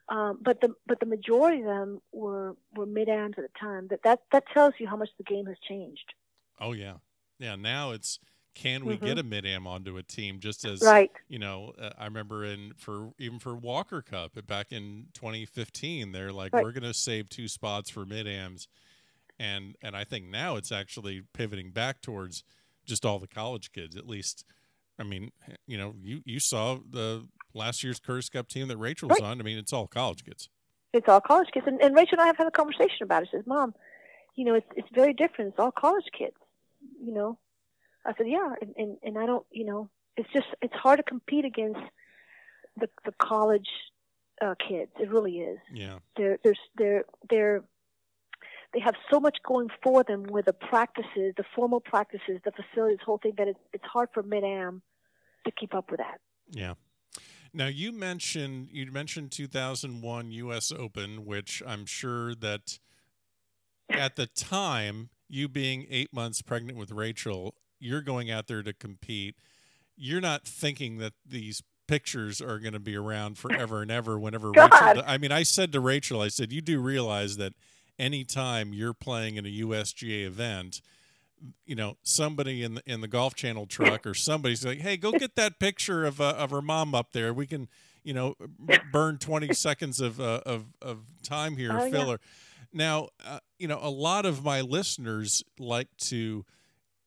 [0.09, 3.87] Um, but the but the majority of them were were mid ams at the time.
[3.89, 6.13] That that that tells you how much the game has changed.
[6.59, 6.95] oh yeah
[7.39, 8.19] yeah now it's
[8.55, 9.01] can we Mhm.
[9.01, 11.11] get a mid-am onto a team just as Right.
[11.27, 16.31] you know, uh, I remember in for even for Walker Cup back in 2015, they're
[16.31, 16.63] like, Right.
[16.63, 18.67] we're going to save two spots for mid ams,
[19.39, 22.43] and and I think now it's actually pivoting back towards
[22.85, 23.95] just all the college kids.
[23.95, 24.45] At least,
[24.99, 25.31] I mean,
[25.65, 29.29] you know, you you saw the last year's Curtis Cup team that Rachel was Right.
[29.31, 29.39] on.
[29.39, 30.49] I mean, it's all college kids.
[30.93, 31.65] It's all college kids.
[31.65, 33.29] And, and Rachel and I have had a conversation about it.
[33.31, 33.73] She says, Mom,
[34.35, 35.49] you know, it's it's very different.
[35.49, 36.35] It's all college kids.
[37.01, 37.37] You know.
[38.05, 41.03] I said, Yeah, and, and, and I don't you know, it's just it's hard to
[41.03, 41.79] compete against
[42.77, 43.67] the the college
[44.41, 44.91] uh kids.
[44.99, 45.59] It really is.
[45.71, 47.63] Yeah, They're they're they're they're
[48.73, 52.97] they have so much going for them with the practices, the formal practices, the facilities,
[52.99, 54.81] the whole thing that it's it's hard for mid am
[55.45, 56.19] to keep up with that.
[56.49, 56.73] yeah.
[57.53, 60.71] Now you mentioned you mentioned 2001 U.S.
[60.71, 62.79] Open, which I'm sure that
[63.89, 68.71] at the time, you being eight months pregnant with Rachel, you're going out there to
[68.73, 69.35] compete.
[69.97, 74.19] You're not thinking that these pictures are going to be around forever and ever.
[74.19, 74.71] Whenever God.
[74.71, 77.53] Rachel, I mean, I said to Rachel, I said, you do realize that
[77.97, 80.81] anytime you're playing in a USGA event,
[81.65, 85.11] you know, somebody in the in the Golf Channel truck or somebody's like, "Hey, go
[85.11, 87.33] get that picture of uh, of her mom up there.
[87.33, 87.67] We can,
[88.01, 88.35] you know,
[88.93, 91.91] burn twenty seconds of uh, of of time here, Oh, yeah.
[91.91, 92.19] filler."
[92.71, 96.43] Now, uh, you know, a lot of my listeners like to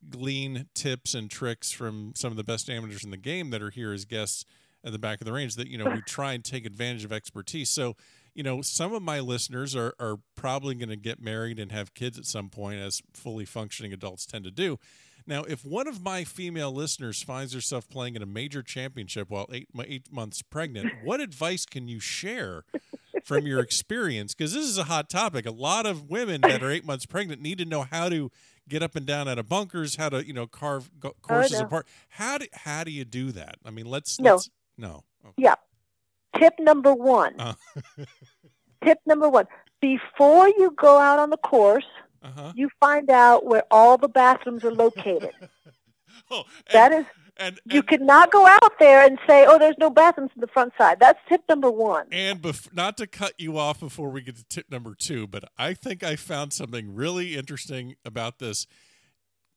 [0.08, 3.68] glean tips and tricks from some of the best amateurs in the game that are
[3.68, 4.46] here as guests
[4.82, 5.56] at the back of the range.
[5.56, 7.68] That you know, we try and take advantage of expertise.
[7.68, 7.94] So,
[8.32, 11.92] you know, some of my listeners are are probably going to get married and have
[11.92, 14.78] kids at some point, as fully functioning adults tend to do.
[15.26, 19.46] Now, if one of my female listeners finds herself playing in a major championship while
[19.52, 22.64] eight eight months pregnant, what advice can you share
[23.26, 24.34] from your experience?
[24.34, 25.44] Because this is a hot topic.
[25.46, 28.30] A lot of women that are eight months pregnant need to know how to
[28.68, 31.66] get up and down out of bunkers, how to you know carve go- courses no.
[31.66, 31.86] apart.
[32.10, 33.56] How do how do you do that?
[33.64, 34.32] I mean, let's No.
[34.34, 35.02] let's no.
[35.24, 35.34] Okay.
[35.38, 35.54] Yeah.
[36.38, 37.34] Tip number one.
[37.40, 37.54] Uh.
[38.84, 39.46] Tip number one.
[39.80, 41.84] Before you go out on the course,
[42.22, 42.52] Uh huh.
[42.54, 45.32] you find out where all the bathrooms are located.
[46.30, 49.58] Oh, That and, is And, You and, could not go out there and say, "Oh,
[49.58, 52.06] there's no bathrooms in the front side." That's tip number one.
[52.10, 55.44] and bef- not to cut you off before we get to tip number two, but
[55.58, 58.66] I think I found something really interesting about this.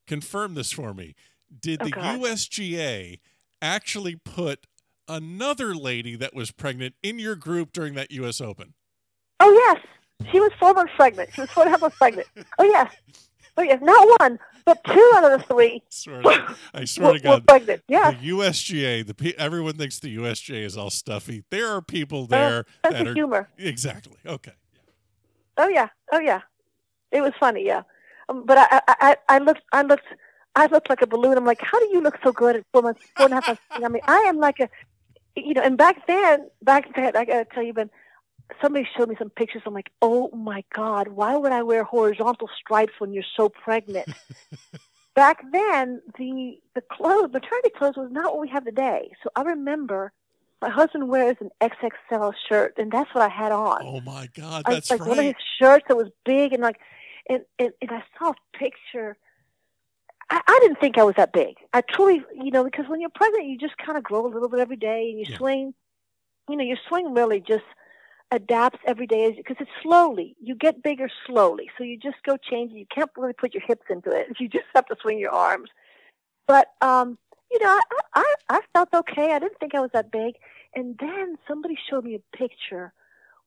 [0.08, 1.16] Confirm this for me.
[1.62, 2.20] Did Oh, the God.
[2.22, 3.20] USGA
[3.62, 4.68] actually put
[5.08, 8.42] another lady that was pregnant in your group during that U.S.
[8.42, 8.74] Open?
[9.40, 11.30] Oh yes, she was four months pregnant.
[11.34, 12.28] She was four and a half months pregnant.
[12.58, 12.94] Oh yes,
[13.58, 17.20] oh yes, not one, but two out of the three Swear to, I swear to
[17.20, 17.84] God, pregnant.
[17.88, 18.16] Yes.
[18.20, 21.44] the USGA, the everyone thinks the USGA is all stuffy.
[21.50, 23.50] There are people there sense that of are humor.
[23.58, 24.54] exactly okay.
[25.58, 26.42] Oh yeah, oh yeah,
[27.12, 27.66] it was funny.
[27.66, 27.84] Yeah,
[28.30, 30.06] um, but I, I, I, I looked, I looked,
[30.56, 31.38] I looked like a balloon.
[31.38, 33.48] I'm like, how do you look so good at four months, four and a half
[33.48, 33.62] months?
[33.74, 34.70] I mean, I am like a,
[35.36, 35.62] you know.
[35.62, 37.90] And back then, back then, I gotta tell you, Ben,
[38.62, 39.62] somebody showed me some pictures.
[39.66, 44.08] I'm like, oh my god, why would I wear horizontal stripes when you're so pregnant?
[45.16, 49.12] back then, the the clothes, maternity clothes, was not what we have today.
[49.24, 50.12] So I remember.
[50.62, 53.82] My husband wears an XXL shirt, and that's what I had on.
[53.82, 56.76] Oh my God, I- that's like one of his shirts that was big and like
[57.30, 59.18] and, and, and I saw a picture
[60.30, 61.56] I, I didn't think I was that big.
[61.74, 64.60] I truly you know, because when you're pregnant you just kinda grow a little bit
[64.60, 65.38] every day and you Yeah.
[65.38, 65.74] swing
[66.50, 67.64] you know, your swing really just
[68.32, 70.36] adapts every day because it's slowly.
[70.42, 71.70] You get bigger slowly.
[71.78, 74.28] So you just go change you can't really put your hips into it.
[74.40, 75.70] You just have to swing your arms.
[76.48, 77.18] But um
[77.52, 77.84] you know, I,
[78.16, 79.34] I I felt okay.
[79.34, 80.36] I didn't think I was that big.
[80.76, 82.94] And then somebody showed me a picture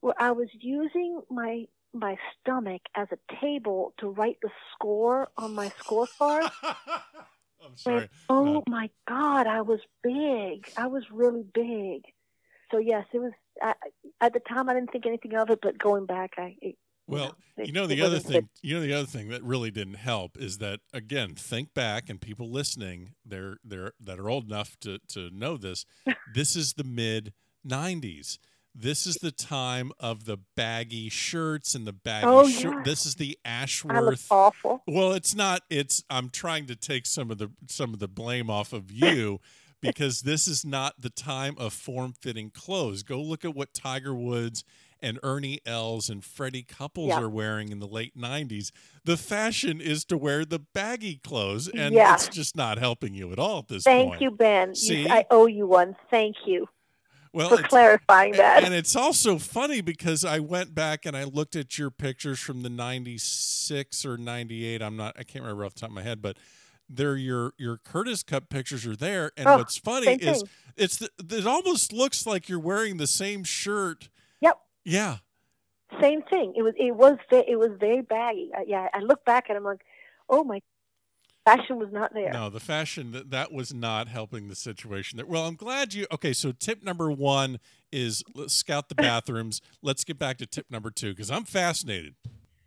[0.00, 5.54] where I was using my my stomach as a table to write the score on
[5.54, 6.50] my scorecard.
[6.62, 8.00] I'm sorry.
[8.00, 8.62] And, oh No.
[8.68, 10.70] my God, I was big.
[10.76, 12.04] I was really big.
[12.72, 13.32] So yes, it was.
[13.62, 13.74] I,
[14.20, 16.56] at the time, I didn't think anything of it, but going back, I.
[16.60, 18.32] It, Well, it- you know the other thing.
[18.32, 18.48] good.
[18.62, 22.20] You know the other thing that really didn't help is that again, think back, and
[22.20, 25.84] people listening, they're they're that are old enough to to know this.
[26.34, 27.32] this is the mid
[27.66, 28.38] '90s.
[28.74, 32.74] This is the time of the baggy shirts and the baggy Oh, yes.
[32.86, 33.92] This is the Ashworth.
[33.94, 34.26] I Ashworth.
[34.30, 34.82] awful.
[34.86, 35.60] Well, it's not.
[35.68, 39.40] It's I'm trying to take some of the some of the blame off of you
[39.82, 43.02] because this is not the time of form-fitting clothes.
[43.02, 44.64] Go look at what Tiger Woods
[45.04, 48.70] and Ernie Els and Freddie Couples are wearing in the late 90s.
[49.04, 52.14] The fashion is to wear the baggy clothes and Yeah.
[52.14, 54.20] it's just not helping you at all at this Thank point.
[54.20, 54.74] Thank you, Ben.
[54.76, 55.08] See?
[55.10, 55.96] I owe you one.
[56.08, 56.68] Thank you
[57.32, 58.62] Well, for clarifying that.
[58.62, 62.62] and it's also funny because I went back and I looked at your pictures from
[62.62, 64.82] the 96 or 98.
[64.82, 66.36] I'm not, I can't remember off the top of my head, but
[66.94, 69.32] they're your, your Curtis Cup pictures are there.
[69.36, 70.44] And Oh, what's funny is
[70.76, 74.08] it's, the, it almost looks like you're wearing the same shirt.
[74.40, 74.58] Yep.
[74.84, 75.16] Yeah.
[76.00, 76.54] Same thing.
[76.56, 76.72] It was.
[76.78, 77.18] It was.
[77.30, 78.50] It was very baggy.
[78.56, 78.88] I, yeah.
[78.94, 79.82] I look back and I'm like,
[80.28, 80.60] oh my,
[81.44, 82.32] fashion was not there.
[82.32, 85.26] No, the fashion that that was not helping the situation there.
[85.26, 86.06] Well, I'm glad you.
[86.12, 87.58] Okay, so tip number one
[87.90, 89.60] is let's scout the bathrooms.
[89.82, 92.14] let's get back to tip number two because I'm fascinated.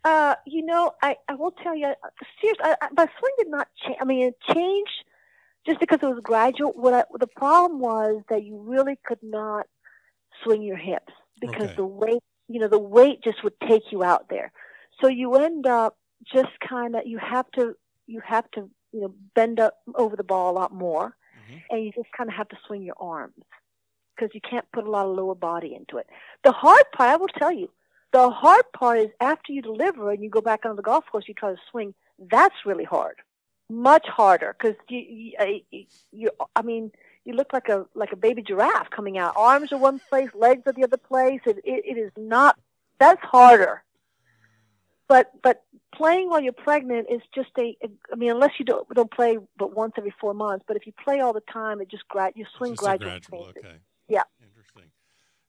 [0.06, 1.92] Uh, you know, I, I will tell you,
[2.40, 3.96] seriously, I, I, my swing did not change.
[4.00, 5.04] I mean, it changed
[5.66, 6.70] just because it was gradual.
[6.74, 9.66] What I, the problem was that you really could not
[10.44, 11.74] swing your hips because Okay.
[11.76, 14.52] the weight, you know, the weight just would take you out there.
[15.00, 15.96] So you end up
[16.32, 17.74] just kind of, you have to,
[18.06, 21.62] you have to, you know, bend up over the ball a lot more, Mhm.
[21.70, 23.34] and you just kind of have to swing your arms
[24.14, 26.06] because you can't put a lot of lower body into it.
[26.44, 27.68] The hard part, I will tell you,
[28.16, 31.26] the hard part is after you deliver and you go back on the golf course,
[31.28, 31.92] you try to swing.
[32.18, 33.16] That's really hard,
[33.68, 35.32] much harder because you,
[35.70, 36.92] you, you, I mean,
[37.26, 39.34] you look like a like a baby giraffe coming out.
[39.36, 41.40] Arms are one place, legs are the other place.
[41.44, 42.58] It, it, it is not.
[42.98, 43.82] That's harder.
[45.08, 45.62] But but
[45.94, 47.76] playing while you're pregnant is just a.
[48.10, 50.64] I mean, unless you don't don't play but once every four months.
[50.66, 53.10] But if you play all the time, it just grad you swing Just gradually.
[53.10, 53.62] gradual, changes.
[53.62, 53.76] okay.
[54.08, 54.22] Yeah.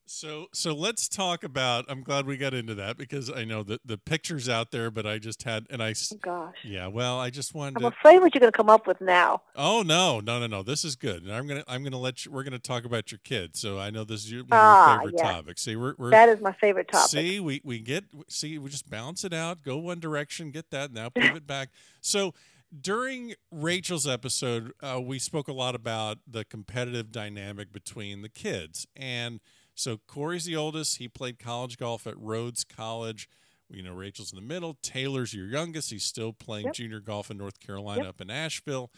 [0.10, 3.86] So so let's talk about I'm glad we got into that because I know that
[3.86, 5.94] the pictures out there, but I just had and I.
[6.14, 6.56] Oh, gosh.
[6.64, 9.02] yeah, well, I just wanted I'm to afraid what you're going to come up with
[9.02, 9.42] now.
[9.56, 10.64] Oh no, no, no, no.
[10.64, 11.24] This is good.
[11.24, 13.60] And I'm gonna I'm gonna let you we're gonna talk about your kids.
[13.60, 15.32] So I know this is your, one of Ah, your favorite yeah.
[15.34, 15.62] topics.
[15.62, 17.10] See, we're we're That is my favorite topic.
[17.10, 20.92] See, we, we get see we just balance it out, go one direction, get that,
[20.94, 21.70] now pivot back.
[22.02, 22.34] So
[22.82, 28.88] during Rachel's episode, uh, we spoke a lot about the competitive dynamic between the kids,
[28.96, 29.40] and
[29.78, 30.98] so Corey's the oldest.
[30.98, 33.30] He played college golf at Rhodes College.
[33.70, 34.78] You know, Rachel's in the middle.
[34.82, 35.92] Taylor's your youngest.
[35.92, 36.76] He's still playing Yep.
[36.76, 38.10] junior golf in North Carolina Yep.
[38.10, 38.92] up in Asheville.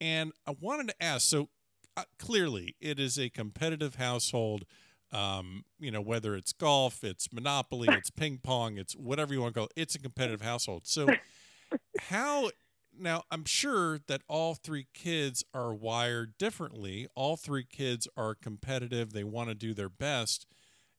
[0.00, 1.48] And I wanted to ask so
[1.96, 4.64] uh, clearly, it is a competitive household
[5.12, 9.54] um, you know, whether it's golf, it's Monopoly, it's ping pong, it's whatever you want
[9.54, 10.88] to call it, it's a competitive household.
[10.88, 11.08] So,
[12.00, 12.50] how
[12.98, 17.08] now I'm sure that all three kids are wired differently.
[17.14, 19.12] All three kids are competitive.
[19.12, 20.46] They want to do their best.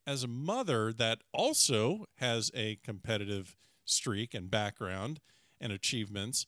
[0.08, 5.20] As a mother that also has a competitive streak and background
[5.60, 6.46] and achievements,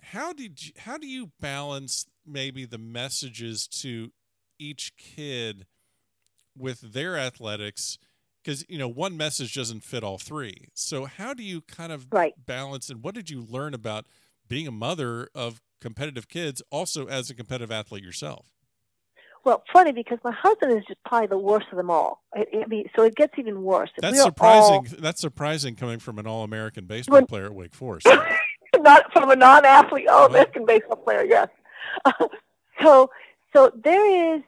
[0.00, 4.12] how did you, how do you balance maybe the messages to
[4.58, 5.66] each kid
[6.56, 7.98] with their athletics?
[8.44, 12.06] because you know one message doesn't fit all three so how do you kind of
[12.12, 12.34] right.
[12.46, 14.04] balance and what did you learn about
[14.48, 18.46] being a mother of competitive kids also as a competitive athlete yourself.
[19.44, 22.22] Well funny because my husband is just probably the worst of them all.
[22.34, 23.90] I, I mean, so it gets even worse.
[23.98, 24.74] That's surprising.
[24.74, 24.86] all...
[24.98, 27.26] that's surprising coming from an all-american baseball when...
[27.26, 28.08] player at wake forest.
[28.78, 30.18] Not from a non-athlete uh-huh.
[30.18, 31.48] all-american baseball player yes.
[32.82, 33.10] So
[33.54, 34.42] so there is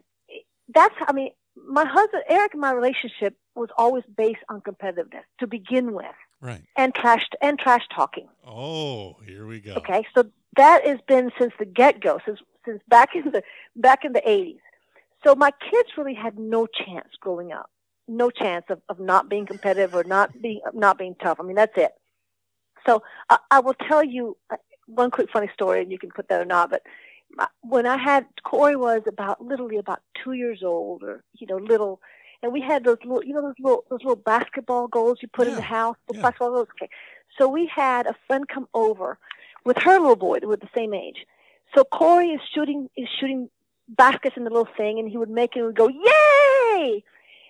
[0.74, 1.30] that's i mean
[1.68, 6.06] my husband Eric and my relationship was always based on competitiveness to begin with.
[6.40, 6.62] Right.
[6.76, 8.28] And trash and trash talking.
[8.46, 9.74] Oh, here we go.
[9.74, 10.24] Okay, so
[10.56, 13.42] that has been since the get go, since since back in the
[13.74, 14.60] back in the eighties.
[15.24, 17.70] So my kids really had no chance growing up.
[18.06, 21.38] No chance of, of not being competitive or not being not being tough.
[21.40, 21.92] I mean that's it.
[22.86, 24.56] So I, I will tell you uh,
[24.86, 26.70] one quick funny story, and you can put that or not.
[26.70, 26.82] But
[27.62, 32.00] when I had Corey was about literally about two years old, or you know, little,
[32.46, 35.48] and we had those little, you know, those little those little basketball goals you put
[35.48, 35.54] yeah.
[35.54, 36.22] in the house, yeah.
[36.22, 36.68] basketball goals.
[36.80, 36.88] Okay,
[37.36, 39.18] so we had a friend come over
[39.64, 41.26] with her little boy, with the same age.
[41.74, 43.50] So Corey is shooting is shooting
[43.88, 47.02] baskets in the little thing, and he would make it and would go yay,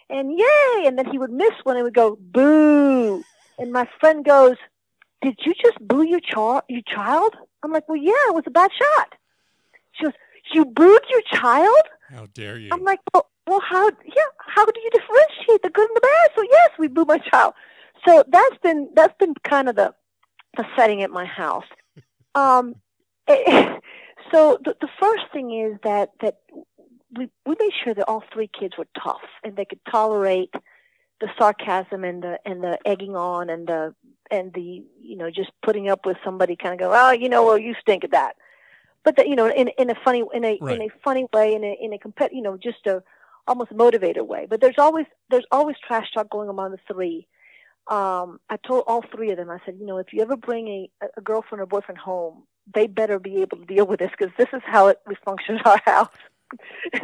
[0.09, 3.23] and yay, and then he would miss one and would go boo,
[3.59, 4.57] and my friend goes,
[5.21, 6.63] "Did you just boo your child?
[6.71, 9.15] Your child?" I'm like, "Well, yeah, it was a bad shot."
[9.93, 10.15] She goes,
[10.55, 12.71] "You booed your child?" How dare you?
[12.73, 13.87] I'm like, "Well, well, how?
[14.05, 17.19] Yeah, how do you differentiate the good and the bad?" So yes, we booed my
[17.19, 17.55] child.
[18.07, 19.95] So that's been that's been kind of the
[20.57, 21.65] the setting at my house.
[22.35, 22.75] Um,
[23.27, 23.83] it,
[24.31, 26.37] so the, the first thing is that that
[27.17, 30.55] we we made sure that all three kids were tough and they could tolerate
[31.21, 33.95] the sarcasm and the and the egging on and the
[34.31, 37.45] and the you know just putting up with somebody kind of go oh you know
[37.45, 38.37] well you stink at that
[39.05, 40.81] but that you know in in a funny in a right.
[40.81, 43.03] in a funny way in a in a compet you know just a
[43.47, 47.27] almost motivator way but there's always there's always trash talk going among the three
[47.89, 50.69] um i told all three of them i said you know if you ever bring
[50.69, 52.43] a a girlfriend or boyfriend home
[52.75, 55.57] they better be able to deal with this because this is how it we function
[55.57, 56.17] in our house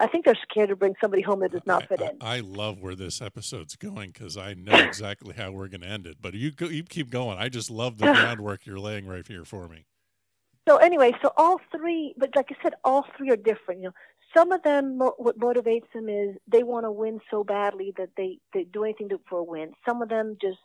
[0.00, 2.16] I think they're scared to bring somebody home that does not fit in.
[2.20, 5.88] I, I love where this episode's going because I know exactly how we're going to
[5.88, 6.18] end it.
[6.20, 7.38] But you go, you keep going.
[7.38, 9.86] I just love the groundwork you're laying right here for me.
[10.68, 13.82] So anyway, so all three, but like I said, all three are different.
[13.82, 13.94] You know,
[14.36, 18.38] some of them, what motivates them is they want to win so badly that they
[18.52, 19.72] they do anything to, for a win.
[19.86, 20.58] Some of them just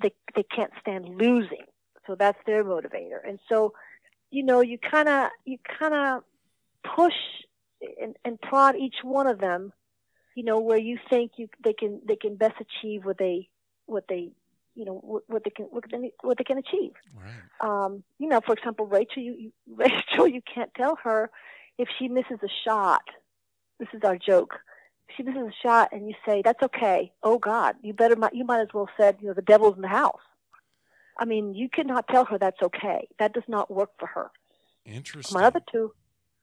[0.00, 1.64] they they can't stand losing,
[2.06, 3.26] so that's their motivator.
[3.26, 3.72] And so,
[4.30, 6.22] you know, you kind of you kind of
[6.96, 7.14] push
[8.00, 9.72] and, and prod each one of them,
[10.34, 13.48] you know, where you think you they can they can best achieve what they
[13.86, 14.30] what they
[14.74, 16.92] you know what, what they can what they, what they can achieve.
[17.14, 17.84] Right.
[17.84, 21.30] Um, you know, for example, Rachel, you, you Rachel, you can't tell her
[21.78, 23.02] if she misses a shot.
[23.78, 24.54] This is our joke.
[25.08, 27.12] If she misses a shot, and you say that's okay.
[27.22, 29.88] Oh God, you better you might as well said you know the devil's in the
[29.88, 30.20] house.
[31.18, 33.08] I mean, you cannot tell her that's okay.
[33.18, 34.30] That does not work for her.
[34.84, 35.38] Interesting.
[35.38, 35.92] My other two,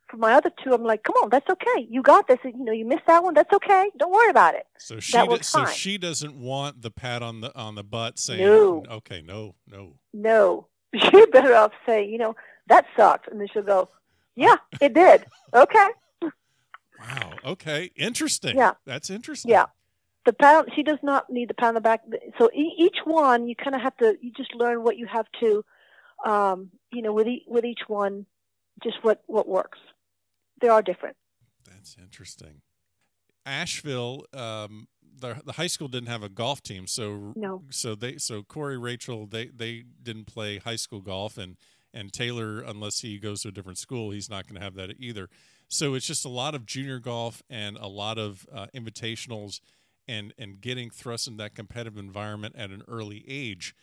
[0.10, 1.88] for my other two, I'm like, come on, that's okay.
[1.90, 2.38] You got this.
[2.44, 3.34] You know, you missed that one.
[3.34, 3.90] That's okay.
[3.98, 4.66] Don't worry about it.
[4.78, 8.42] So she, do, so she doesn't want the pat on the on the butt saying,
[8.42, 8.84] no.
[8.90, 10.68] okay, no, no, no.
[10.94, 12.36] You're better off saying, you know,
[12.68, 13.90] that sucked, and then she'll go,
[14.40, 15.26] yeah, it did.
[15.54, 15.88] Okay.
[16.22, 17.34] Wow.
[17.46, 17.92] Okay.
[17.96, 18.58] Interesting.
[18.58, 18.74] Yeah.
[18.86, 19.52] That's interesting.
[19.52, 19.66] Yeah.
[20.26, 20.70] The pound.
[20.76, 22.02] She does not need the pound on the back.
[22.38, 24.16] So each one, you kind of have to.
[24.22, 25.64] You just learn what you have to.
[26.26, 28.26] Um, you know, with e- with each one,
[28.84, 29.80] just what what works
[30.62, 31.16] they are different.
[31.66, 32.62] That's interesting.
[33.46, 34.88] Asheville, um,
[35.20, 37.64] the the high school didn't have a golf team, so no.
[37.70, 41.58] so they so Corey Rachel they they didn't play high school golf, and
[41.94, 44.96] and Taylor unless he goes to a different school, he's not going to have that
[45.00, 45.30] either.
[45.68, 49.60] So it's just a lot of junior golf and a lot of uh, invitationals,
[50.08, 53.76] and and getting thrust in that competitive environment at an early age.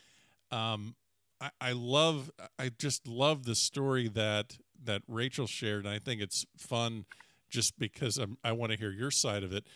[0.51, 0.97] Um,
[1.41, 6.21] I, I love I just love the story that that Rachel shared, and I think
[6.21, 7.07] it's fun
[7.49, 9.67] just because I'm, i want to hear your side of it.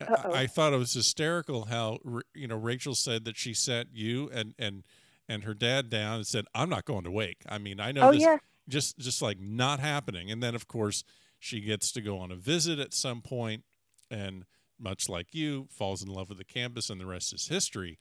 [0.00, 1.98] I, I, thought it was hysterical how
[2.34, 4.84] you know Rachel said that she sent you and and
[5.30, 8.08] and her dad down and said, "I'm not going to wake." I mean, I know
[8.08, 8.38] oh, this yeah.
[8.68, 10.30] just just like not happening.
[10.30, 11.04] And then of course
[11.38, 13.64] she gets to go on a visit at some point,
[14.10, 14.44] and
[14.78, 17.98] much like you, falls in love with the campus, and the rest is history.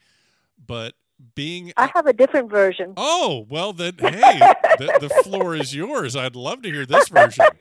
[0.63, 0.95] But
[1.35, 2.93] being I have a different version.
[2.97, 4.39] Oh, well then hey,
[4.79, 6.15] the, the floor is yours.
[6.15, 7.45] I'd love to hear this version.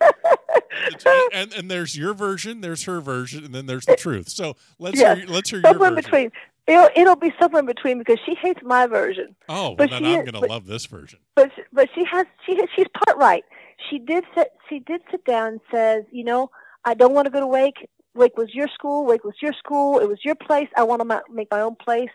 [1.35, 4.29] And and there's your version, there's her version, and then there's the truth.
[4.29, 5.19] So let's Yes.
[5.19, 6.11] hear let's hear somewhere your version.
[6.11, 6.33] between.
[6.69, 9.35] It'll, it'll be somewhere in between because she hates my version.
[9.49, 11.19] Oh, well, But then I'm going to love this version.
[11.35, 13.45] but but she has she she's part right.
[13.89, 16.51] She did sit she did sit down and says, you know,
[16.85, 17.89] I don't want to go to Wake.
[18.15, 19.07] Wake was your school.
[19.07, 19.99] Wake was your school.
[19.99, 20.69] It was your place.
[20.77, 22.11] I want to ma- make my own place.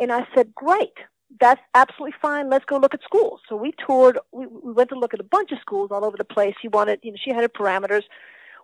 [0.00, 0.92] And I said, great.
[1.40, 2.48] That's absolutely fine.
[2.50, 3.40] Let's go look at schools.
[3.48, 4.18] So we toured.
[4.32, 6.54] We, we went to look at a bunch of schools all over the place.
[6.62, 8.02] She wanted, you know, she had her parameters.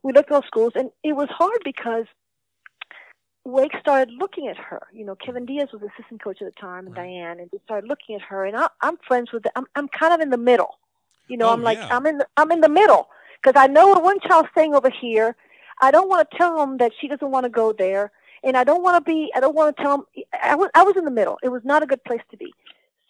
[0.03, 2.05] We looked at those schools, and it was hard because
[3.45, 4.83] Wake started looking at her.
[4.93, 7.05] You know, Kevin Diaz was assistant coach at the time, and Right.
[7.07, 8.45] Diane, and they started looking at her.
[8.45, 9.43] And I, I'm friends with.
[9.43, 10.79] The, I'm I'm kind of in the middle.
[11.29, 11.89] You know, Oh, I'm like yeah.
[11.95, 13.09] I'm in the, I'm in the middle
[13.43, 15.37] because I know what one child's staying over here.
[15.81, 18.65] I don't want to tell them that she doesn't want to go there, and I
[18.65, 19.31] don't want to be.
[19.35, 20.07] I don't want to tell them.
[20.43, 21.39] I was I was in the middle.
[21.43, 22.53] It was not a good place to be.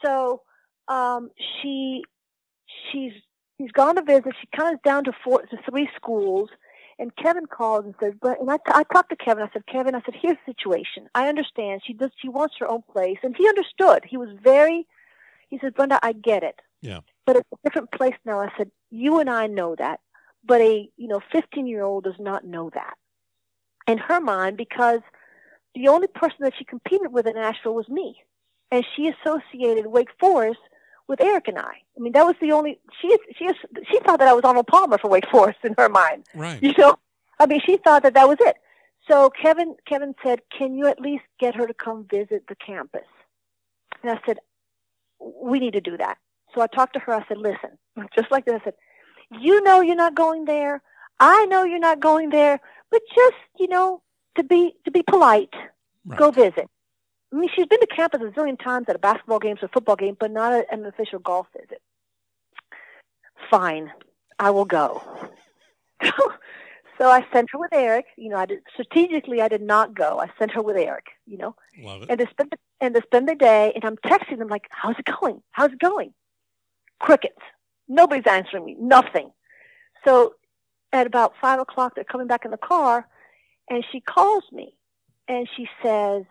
[0.05, 0.43] So
[0.89, 1.31] um,
[1.63, 2.03] she
[2.91, 3.13] she's
[3.59, 4.33] she's gone to visit.
[4.41, 6.51] She kind of down to four to three schools.
[6.99, 9.43] And Kevin called and said, but, and I, I talked to Kevin.
[9.43, 11.09] I said, Kevin, I said, here's the situation.
[11.15, 11.83] I understand.
[11.85, 13.19] She does, she wants her own place.
[13.23, 14.05] And he understood.
[14.05, 14.87] He was very,
[15.49, 16.61] he said, Brenda, I get it.
[16.81, 17.01] Yeah.
[17.27, 18.41] But it's a different place now.
[18.41, 20.01] I said, you and I know that.
[20.47, 22.95] But a, you know, 15 year old does not know that.
[23.87, 25.01] In her mind, because
[25.75, 28.17] the only person that she competed with in Asheville was me.
[28.71, 30.61] And she associated Wake Forest
[31.09, 31.83] with Eric and I.
[31.97, 33.49] I mean, that was the only, she, she,
[33.91, 36.25] she thought that I was Arnold Palmer for Wake Forest in her mind.
[36.35, 36.63] Right.
[36.63, 36.97] You know,
[37.39, 38.57] I mean, she thought that that was it.
[39.09, 43.05] So Kevin, Kevin said, "Can you at least get her to come visit the campus?"
[44.03, 44.39] And I said,
[45.21, 46.17] "We need to do that."
[46.55, 47.13] So I talked to her.
[47.13, 47.77] I said, "Listen,
[48.17, 48.61] just like this.
[48.63, 48.75] I said,
[49.43, 50.81] you know, you're not going there.
[51.21, 54.01] I know you're not going there, but just you know,
[54.37, 55.53] to be to be polite,
[56.07, 56.19] Right.
[56.19, 56.71] go visit."
[57.35, 59.97] I mean, she's been to campus a zillion times at a basketball game or football
[59.97, 61.83] game, but not a, an official golf visit.
[63.51, 63.91] Fine,
[64.39, 65.03] I will go.
[66.03, 68.07] so I sent her with Eric.
[68.17, 69.41] You know, I did strategically.
[69.41, 70.21] I did not go.
[70.21, 71.07] I sent her with Eric.
[71.27, 72.11] You know, Love it.
[72.11, 73.73] and to spend the, and to spend the day.
[73.75, 75.43] And I'm texting them like, "How's it going?
[75.51, 76.15] How's it going?"
[77.01, 77.43] Crickets.
[77.89, 78.77] Nobody's answering me.
[78.79, 79.33] Nothing.
[80.07, 80.35] So
[80.93, 83.09] at about five o'clock, they're coming back in the car,
[83.69, 84.77] and she calls me,
[85.27, 86.25] and she says,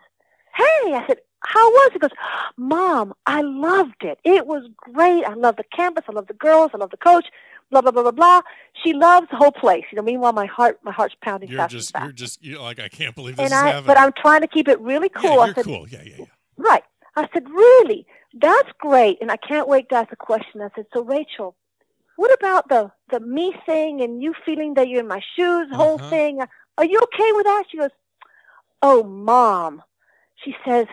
[0.54, 2.10] "Hey," I said, "How was it?" She goes,
[2.56, 4.18] "Mom, I loved it.
[4.24, 5.24] It was great.
[5.24, 6.04] I love the campus.
[6.08, 6.70] I love the girls.
[6.74, 7.26] I love the coach.
[7.70, 8.40] Blah blah blah blah blah."
[8.82, 9.84] She loves the whole place.
[9.90, 10.02] You know.
[10.02, 12.04] Meanwhile, my heart, my heart's pounding You're fast just fast.
[12.04, 13.86] you're just you're like I can't believe this and is I, happening.
[13.86, 15.30] but I'm trying to keep it really cool.
[15.38, 15.86] Yeah, you're said, cool.
[15.88, 16.24] Yeah, yeah, yeah.
[16.56, 16.84] Right.
[17.16, 18.06] I said, really?
[18.34, 19.18] That's great.
[19.20, 20.60] And I can't wait to ask a question.
[20.60, 21.54] I said, so Rachel,
[22.16, 25.94] what about the, the me thing and you feeling that you're in my shoes, whole
[26.00, 26.10] Uh-huh.
[26.10, 26.40] thing?
[26.76, 27.64] Are you okay with that?
[27.70, 27.90] She goes,
[28.82, 29.82] oh, mom.
[30.44, 30.86] She says,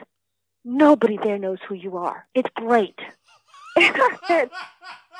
[0.63, 2.25] nobody there knows who you are.
[2.33, 2.99] It's great.
[3.77, 4.49] I said,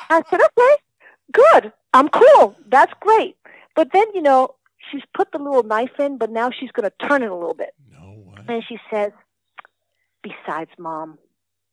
[0.10, 0.76] I said, okay,
[1.32, 1.74] good.
[1.94, 2.56] I'm cool.
[2.68, 3.36] That's great.
[3.76, 4.56] But then, you know,
[4.92, 7.54] she's put the little knife in, but now she's going to turn it a little
[7.54, 7.74] bit.
[7.92, 8.44] No way.
[8.48, 9.12] And she says,
[10.24, 11.18] Besides, Mom,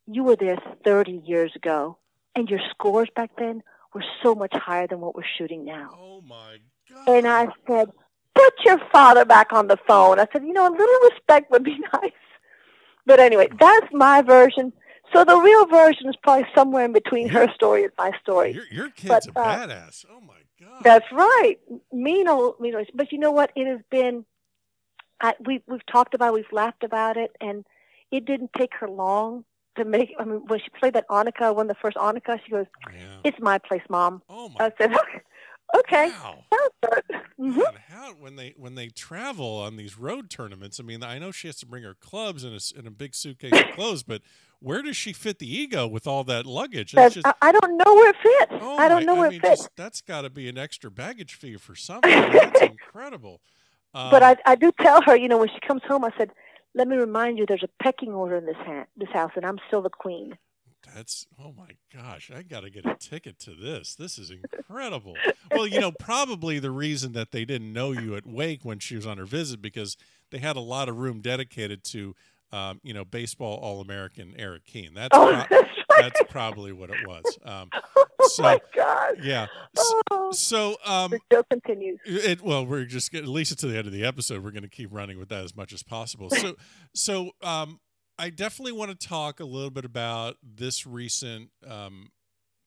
[0.07, 1.99] you were there 30 years ago,
[2.35, 5.91] and your scores back then were so much higher than what we're shooting now.
[5.99, 6.59] Oh my
[6.91, 7.09] god.
[7.09, 7.91] And I said,
[8.35, 10.19] Put your father back on the phone.
[10.19, 12.13] I said, You know, a little respect would be nice.
[13.09, 14.71] But anyway, that's my version.
[15.15, 18.53] So the real version is probably somewhere in between her story and my story.
[18.53, 20.05] your your kid's but, a uh, badass.
[20.13, 20.85] Oh my god.
[20.85, 21.57] That's right.
[21.91, 22.85] Me no, me no.
[22.95, 23.51] But you know what?
[23.57, 24.27] It has been.
[25.23, 27.65] I, we we've talked about, it, we've laughed about it, and
[28.13, 29.45] it didn't take her long
[29.79, 30.15] to make.
[30.21, 33.21] I mean, when she played that Annika, won the first Annika, she goes, yeah.
[33.25, 35.23] "It's my place, mom." Oh my I said, "Okay,
[35.77, 36.45] okay, wow.
[36.53, 37.03] sounds good."
[37.37, 40.81] hmm Man, how when they when they travel on these road tournaments?
[40.81, 43.15] I mean, I know she has to bring her clubs and a, and a big
[43.15, 44.23] suitcase of clothes, but
[44.61, 46.93] where does she fit the ego with all that luggage?
[46.93, 48.53] Just I, I don't know where it fits.
[48.61, 49.61] oh I don't my- know where mean, it fits.
[49.63, 52.11] just- that's got to be an extra baggage fee for something.
[52.11, 53.41] that's incredible.
[53.95, 56.31] Um, but I, I do tell her, you know, when she comes home, I said,
[56.75, 59.59] "Let me remind you, there's a pecking order in this ha- this house, and I'm
[59.69, 60.37] still the queen."
[60.99, 63.95] That's oh my gosh, I got to get a ticket to this.
[63.95, 65.15] This is incredible.
[65.53, 68.97] well, you know, probably the reason that they didn't know you at Wake when she
[68.97, 69.97] was on her visit because
[70.33, 72.17] they had a lot of room dedicated to
[72.51, 74.95] um, you know, baseball all-American Eric Kuehn.
[74.95, 76.01] That's Oh, pro- that's right.
[76.01, 77.23] that's probably what it was.
[77.45, 79.19] Um, oh so- my God!
[79.23, 79.47] yeah.
[80.11, 82.01] Oh, So um the show continues.
[82.07, 84.43] it, well, we're just at least to the end of the episode.
[84.43, 86.29] We're going to keep running with that as much as possible.
[86.31, 86.57] So,
[86.93, 87.79] so um,
[88.19, 92.09] I definitely want to talk a little bit about this recent um,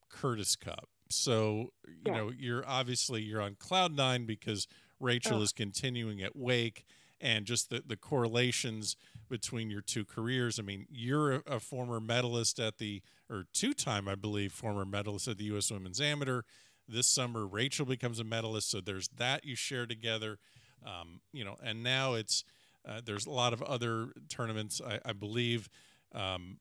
[0.09, 0.89] Curtis Cup.
[1.09, 2.13] So, you Yeah.
[2.13, 4.67] know, you're obviously you're on cloud nine because
[4.99, 5.41] Rachel Oh.
[5.41, 6.85] is continuing at Wake,
[7.19, 8.95] and just the the correlations
[9.29, 10.57] between your two careers.
[10.59, 14.85] I mean, you're a, a former medalist at the, or two time, I believe, former
[14.85, 15.71] medalist at the U.S.
[15.71, 16.41] Women's Amateur.
[16.87, 18.69] This summer, Rachel becomes a medalist.
[18.69, 20.37] So there's that you share together.
[20.85, 22.43] Um, you know, and now it's,
[22.87, 25.69] uh, there's a lot of other tournaments, I, I believe.
[26.13, 26.57] Um,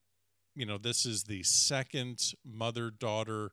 [0.54, 3.52] you know, this is the second mother daughter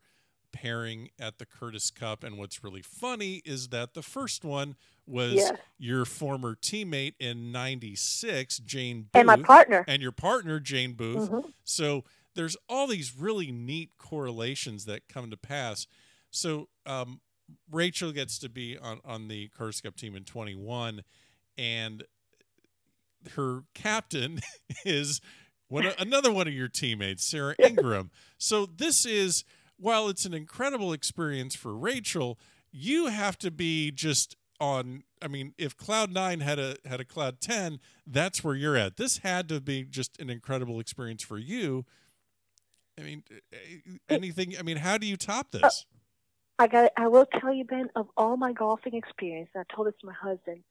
[0.51, 2.23] pairing at the Curtis Cup.
[2.23, 8.59] And what's really funny is that the first one was your former teammate in 96,
[8.59, 9.09] Jane Booth.
[9.13, 9.85] And my partner.
[9.87, 11.29] And your partner, Jane Booth.
[11.29, 11.49] Mm-hmm.
[11.63, 12.03] So
[12.35, 15.87] there's all these really neat correlations that come to pass.
[16.29, 17.21] So um,
[17.71, 21.03] Rachel gets to be on, on the Curtis Cup team in 21.
[21.57, 22.03] And
[23.35, 24.39] her captain
[24.85, 25.21] is
[25.67, 28.11] one another one of your teammates, Sarah Ingram.
[28.37, 29.43] So this is
[29.77, 32.39] while it's an incredible experience for Rachel,
[32.71, 37.05] you have to be just on I mean, if Cloud 9 had a had a
[37.05, 38.97] Cloud 10, that's where you're at.
[38.97, 41.85] This had to be just an incredible experience for you.
[42.99, 45.63] I mean, eh, eh, anything I mean, how do you top this?
[45.63, 45.69] Uh,
[46.59, 49.95] I got I will tell you Ben of all my golfing experience, I told this
[50.01, 50.63] to my husband.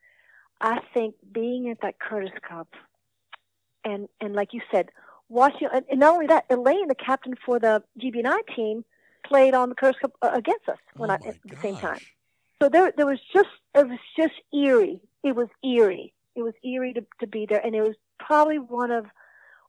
[0.61, 2.69] I think being at that Curtis Cup
[3.85, 4.91] and and like you said,
[5.29, 8.85] watching and not only that, Elaine, the captain for the GB&I team,
[9.25, 12.01] played on the Curtis Cup uh, against us when oh I, at the same time.
[12.61, 15.01] So there, there was just it was just eerie.
[15.23, 16.13] It was eerie.
[16.35, 19.07] It was eerie to, to be there, and it was probably one of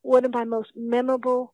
[0.02, 1.54] one of my most memorable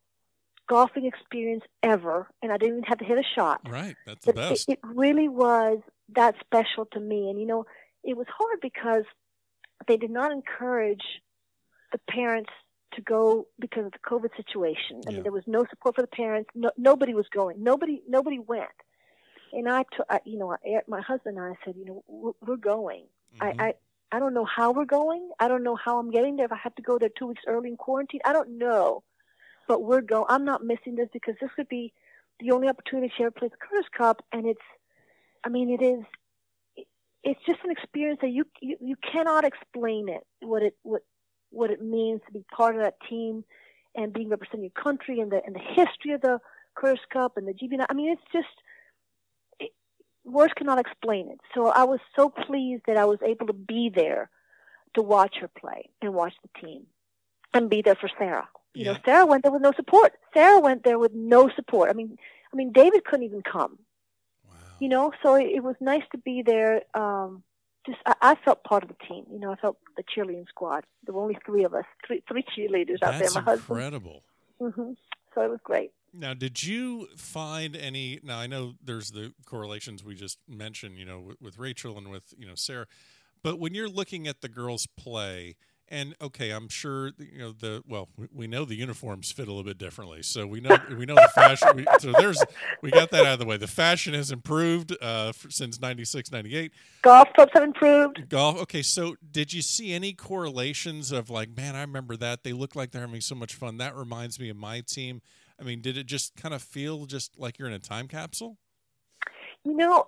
[0.67, 2.27] golfing experience ever.
[2.41, 3.61] And I didn't even have to hit a shot.
[3.67, 4.69] Right, that's the best.
[4.69, 5.79] It, it really was
[6.15, 7.65] that special to me, and you know,
[8.03, 9.05] it was hard because
[9.88, 11.03] they did not encourage
[11.91, 12.49] the parents
[12.95, 15.01] to go because of the COVID situation.
[15.05, 15.11] I yeah.
[15.15, 16.49] mean, there was no support for the parents.
[16.55, 17.63] No, nobody was going.
[17.63, 18.69] Nobody, nobody went.
[19.51, 22.31] And I, t- I you know, I, my husband and I said, you know, we're,
[22.41, 23.03] we're going.
[23.39, 23.61] Mm-hmm.
[23.61, 23.73] I, I,
[24.11, 25.29] I don't know how we're going.
[25.39, 26.45] I don't know how I'm getting there.
[26.45, 29.03] If I have to go there two weeks early in quarantine, I don't know.
[29.67, 30.25] But we're going.
[30.29, 31.93] I'm not missing this because this could be
[32.39, 34.61] the only opportunity to ever play the Curtis Cup, and it's.
[35.43, 36.03] I mean, it is.
[37.24, 40.26] It's just an experience that you you, you cannot explain it.
[40.41, 41.03] What it what
[41.49, 43.43] what it means to be part of that team
[43.95, 46.39] and being representing your country and the and the history of the
[46.76, 47.86] Curtis Cup and the GB.
[47.89, 48.47] I mean, it's just
[49.59, 49.71] it,
[50.26, 51.39] words cannot explain it.
[51.53, 54.30] So I was so pleased that I was able to be there
[54.95, 56.86] to watch her play and watch the team
[57.53, 58.47] and be there for Sarah.
[58.74, 58.93] You yeah.
[58.93, 60.13] know, Sarah went there with no support.
[60.34, 61.89] Sarah went there with no support.
[61.89, 62.17] I mean,
[62.51, 63.78] I mean, David couldn't even come.
[64.80, 66.82] You know, so it, it was nice to be there.
[66.93, 67.43] Um,
[67.86, 69.26] just I, I, felt part of the team.
[69.32, 70.86] You know, I felt the cheerleading squad.
[71.05, 73.32] There were only three of us, three three cheerleaders That's out there.
[73.36, 73.80] My husband.
[73.80, 74.24] incredible.
[74.61, 74.91] Mm-hmm.
[75.34, 75.91] So it was great.
[76.13, 78.19] Now, did you find any?
[78.24, 80.97] Now, I know there's the correlations we just mentioned.
[80.97, 82.86] You know, with, with Rachel and with you know Sarah,
[83.41, 85.55] but when you're looking at the girls play
[85.89, 88.09] and okay, I'm sure you know the well.
[88.34, 91.29] We know the uniforms fit a little bit differently, so we know we know the
[91.36, 91.69] fashion.
[91.75, 92.41] We, so there's
[92.81, 93.57] we got that out of the way.
[93.57, 96.71] The fashion has improved uh, for, since 96, 98.
[97.01, 98.27] Golf clubs have improved.
[98.29, 98.57] Golf.
[98.61, 102.75] Okay, so did you see any correlations of like, man, I remember that they look
[102.75, 103.77] like they're having so much fun.
[103.77, 105.21] That reminds me of my team.
[105.59, 108.57] I mean, did it just kind of feel just like you're in a time capsule?
[109.63, 110.07] You know,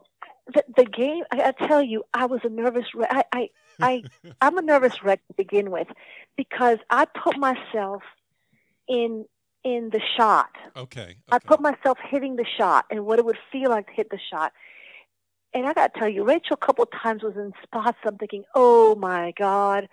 [0.53, 1.23] the, the game.
[1.31, 2.85] I, I tell you, I was a nervous.
[3.09, 3.49] I, I
[3.81, 4.03] I
[4.41, 5.87] I'm a nervous wreck to begin with
[6.35, 8.03] because I put myself
[8.87, 9.25] in
[9.63, 10.49] in the shot.
[10.75, 11.15] Okay, okay.
[11.31, 14.19] I put myself hitting the shot and what it would feel like to hit the
[14.31, 14.53] shot.
[15.53, 17.97] And I got to tell you, Rachel a couple of times was in spots.
[18.05, 19.87] I'm thinking, oh my God,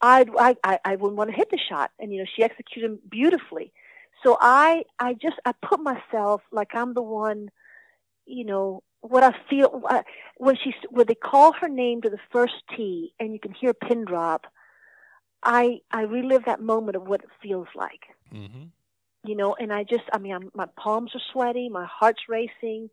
[0.00, 2.98] I'd, I I I wouldn't want to hit the shot, and you know she executed
[3.10, 3.72] beautifully.
[4.22, 7.50] So I I just I put myself like I'm the one,
[8.26, 10.02] you know, what I feel uh,
[10.36, 13.72] when she when they call her name to the first tee and you can hear
[13.72, 14.46] pin drop,
[15.42, 18.02] I I relive that moment of what it feels like.
[18.32, 18.64] Mm-hmm.
[19.24, 22.90] You know, and I just I mean I'm, my palms are sweaty, my heart's racing,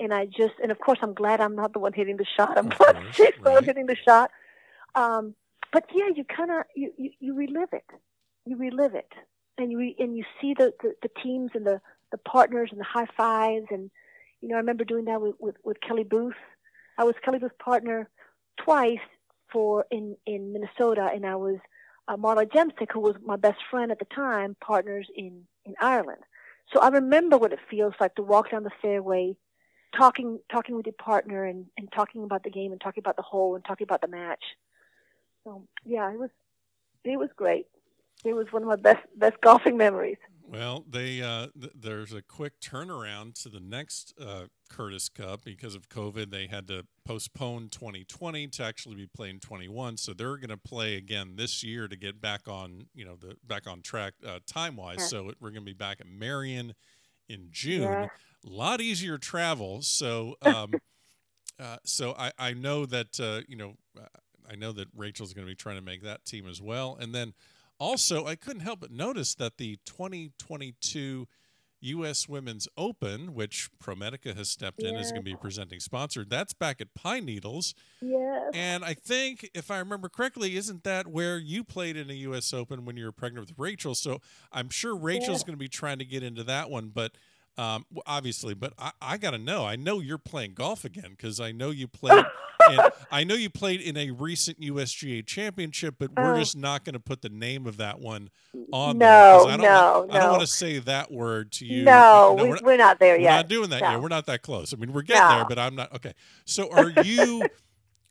[0.00, 2.58] and I just and of course I'm glad I'm not the one hitting the shot.
[2.58, 4.30] I'm glad she's the one hitting the shot.
[4.94, 5.34] Um,
[5.72, 7.86] but yeah, you kind of you, you you relive it,
[8.44, 9.12] you relive it,
[9.58, 11.80] and you re, and you see the, the the teams and the
[12.10, 13.90] the partners and the high fives and
[14.44, 16.34] you know, I remember doing that with, with, with Kellee Booth.
[16.98, 18.10] I was Kellee Booth's partner
[18.62, 18.98] twice
[19.50, 21.56] for in, in Minnesota, and I was
[22.08, 26.20] uh, Marla Jemsek, who was my best friend at the time, partners in, in Ireland.
[26.74, 29.34] So I remember what it feels like to walk down the fairway,
[29.96, 33.22] talking talking with your partner and, and talking about the game and talking about the
[33.22, 34.44] hole and talking about the match.
[35.44, 36.30] So yeah, it was
[37.02, 37.66] it was great.
[38.24, 40.18] It was one of my best best golfing memories.
[40.46, 45.74] Well, they uh, th- there's a quick turnaround to the next uh, Curtis Cup because
[45.74, 46.30] of COVID.
[46.30, 49.96] They had to postpone 2020 to actually be playing 21.
[49.96, 53.36] So they're going to play again this year to get back on you know the
[53.46, 54.98] back on track uh, time wise.
[54.98, 55.06] Yeah.
[55.06, 56.74] So we're going to be back at Merion
[57.28, 57.82] in June.
[57.82, 58.08] Yeah.
[58.46, 59.80] A lot easier travel.
[59.80, 60.74] So um,
[61.58, 63.74] uh, so I I know that uh, you know
[64.50, 67.14] I know that Rachel's going to be trying to make that team as well, and
[67.14, 67.32] then.
[67.78, 71.26] Also, I couldn't help but notice that the 2022
[71.80, 72.26] U.S.
[72.28, 76.30] Women's Open, which ProMedica has stepped in, is going to be presenting sponsored.
[76.30, 78.50] That's back at Pine Needles, Yes.
[78.54, 82.54] and I think, if I remember correctly, isn't that where you played in a U.S.
[82.54, 83.94] Open when you were pregnant with Rachel?
[83.94, 84.20] So
[84.50, 85.46] I'm sure Rachel's Yeah.
[85.48, 87.12] going to be trying to get into that one, but.
[87.56, 89.64] Um, obviously, but I, I got to know.
[89.64, 92.24] I know you're playing golf again because I know you played.
[92.70, 92.78] in,
[93.12, 96.38] I know you played in a recent USGA championship, but we're Oh.
[96.38, 98.30] just not going to put the name of that one
[98.72, 100.30] on no, there I don't, no, I don't no.
[100.30, 101.84] want to say that word to you.
[101.84, 103.36] no, we, we're, we're not there we're yet.
[103.36, 103.90] not doing that No.
[103.92, 104.00] yet.
[104.00, 104.74] We're not that close.
[104.74, 105.94] I mean, we're getting there, but I'm not.
[105.94, 106.14] Okay.
[106.46, 107.46] So are you?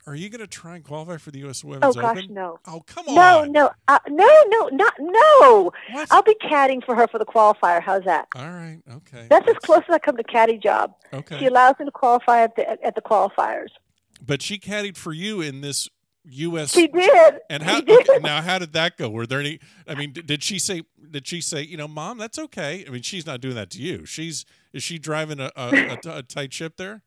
[0.06, 1.64] Are you going to try and qualify for the U.S.
[1.64, 2.34] Women's Oh gosh, Open?
[2.34, 2.60] no.
[2.68, 3.52] Oh come No, on.
[3.52, 5.72] no, uh, no, no, not no.
[5.92, 6.08] What?
[6.12, 7.82] I'll be caddying for her for the qualifier.
[7.82, 8.28] How's that?
[8.36, 8.80] All right.
[8.92, 9.28] Okay.
[9.30, 10.94] That's as close as I come to caddy job.
[11.14, 11.40] Okay.
[11.40, 13.70] She allows me to qualify at the at the qualifiers.
[14.26, 15.90] But she caddied for you in this
[16.26, 16.72] U.S.
[16.74, 17.40] She did.
[17.50, 18.10] And how did.
[18.10, 18.42] okay, now?
[18.42, 19.10] How did that go?
[19.10, 19.60] Were there any?
[19.88, 20.84] I mean, did, did she say?
[21.12, 21.64] Did she say?
[21.64, 22.86] You know, mom, that's okay.
[22.88, 24.06] I mean, she's not doing that to you.
[24.06, 27.02] She's is she driving a a tight ship there?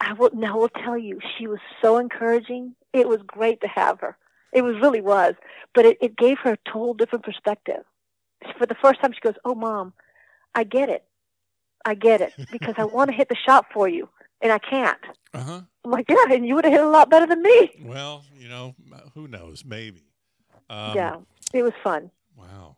[0.00, 0.58] I will now.
[0.58, 2.74] Will tell you, she was so encouraging.
[2.92, 4.16] It was great to have her.
[4.52, 5.34] It was really was,
[5.74, 7.84] but it, it gave her a total different perspective.
[8.58, 9.92] For the first time, she goes, "Oh, mom,
[10.54, 11.04] I get it.
[11.84, 14.08] I get it because I want to hit the shot for you,
[14.40, 14.98] and I can't."
[15.34, 15.60] Uh huh.
[15.84, 18.48] I'm like, "Yeah, and you would have hit a lot better than me." Well, you
[18.48, 18.74] know,
[19.14, 19.64] who knows?
[19.64, 20.02] Maybe.
[20.70, 21.16] Um, yeah,
[21.52, 22.10] it was fun.
[22.36, 22.76] Wow.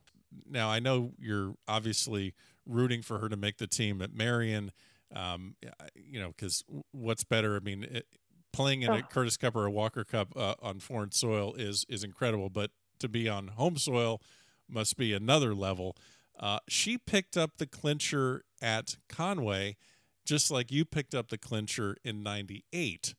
[0.49, 2.35] Now I know you're obviously
[2.67, 4.73] rooting for her to make the team at Merion.
[5.15, 5.57] Um,
[5.95, 7.57] you know, because what's better?
[7.57, 8.07] I mean, it,
[8.53, 8.99] playing in Oh.
[8.99, 12.71] a Curtis Cup or a Walker Cup uh, on foreign soil is is incredible, but
[13.01, 14.21] to be on home soil
[14.69, 15.97] must be another level.
[16.39, 19.77] Uh, she picked up the clincher at Conwy,
[20.25, 23.15] just like you picked up the clincher in '98.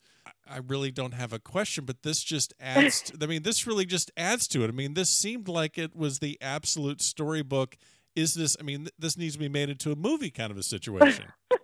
[0.48, 3.02] I really don't have a question, but this just adds.
[3.12, 4.68] To, I mean, this really just adds to it.
[4.70, 7.76] I mean, this seemed like it was the absolute storybook.
[8.16, 8.56] Is this?
[8.60, 11.26] I mean, this needs to be made into a movie kind of a situation.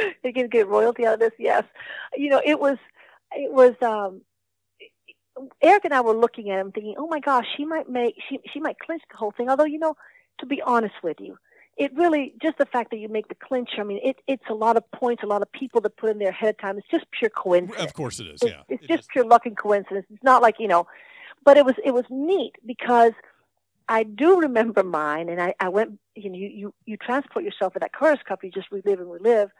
[0.24, 1.32] you can get royalty out of this.
[1.38, 1.64] Yes,
[2.16, 2.78] you know it was
[3.32, 3.74] it was.
[3.82, 4.22] um
[5.62, 8.40] Eric and I were looking at him, thinking, "Oh my gosh, she might make she
[8.52, 9.96] she might clinch the whole thing." Although, you know,
[10.38, 11.38] to be honest with you,
[11.76, 13.70] it really just the fact that you make the clinch.
[13.78, 16.18] I mean, it it's a lot of points, a lot of people that put in
[16.18, 16.76] there ahead of time.
[16.76, 17.82] It's just pure coincidence.
[17.82, 18.42] of course, it is.
[18.42, 20.06] It's, Yeah, it's It just pure luck and coincidence.
[20.10, 20.86] It's not like you know,
[21.44, 23.12] but it was it was neat because
[23.88, 25.98] I do remember mine, and I I went.
[26.14, 28.44] You know, you you, you transport yourself at that Curtis Cup.
[28.44, 29.50] You just relive and relive,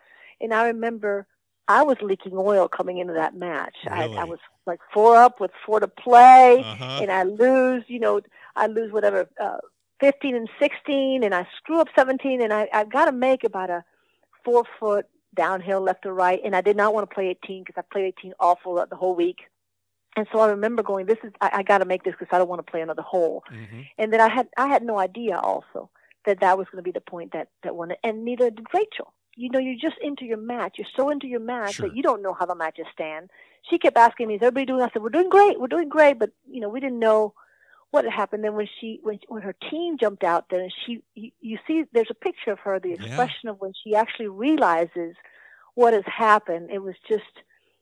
[0.41, 1.27] and I remember
[1.69, 3.77] I was leaking oil coming into that match.
[3.89, 6.99] I, I was like four up with four to play, Uh-huh.
[7.03, 7.85] and I lose.
[7.87, 8.21] You know,
[8.57, 9.29] I lose whatever.
[9.41, 9.59] Uh,
[10.01, 13.69] 15 and 16 and I screw up 17 and I, I've got to make about
[13.69, 13.85] a
[14.45, 17.75] four foot downhill left to right and I did not want to play 18 because
[17.79, 19.41] I played 18 awful the whole week.
[20.17, 22.39] And so I remember going, this is, I, I got to make this because I
[22.39, 23.45] don't want to play another hole.
[23.53, 23.87] Mhm.
[23.99, 25.91] And then I had, I had no idea also
[26.25, 27.99] that that was going to be the point that, that won it.
[28.03, 29.13] And neither did Rachel.
[29.41, 30.75] You know, you're just into your match.
[30.77, 31.89] You're so into your match Sure.
[31.89, 33.31] that you don't know how the matches stand.
[33.69, 34.83] She kept asking me, is everybody doing?
[34.83, 35.59] I said, we're doing great.
[35.59, 36.19] We're doing great.
[36.19, 37.33] But, you know, we didn't know
[37.91, 38.45] what had happened.
[38.45, 42.11] Then when she, when, when her team jumped out then she, you, you see, there's
[42.11, 42.97] a picture of her, the Yeah.
[43.07, 45.17] expression of when she actually realizes
[45.75, 46.71] what has happened.
[46.71, 47.25] It was just,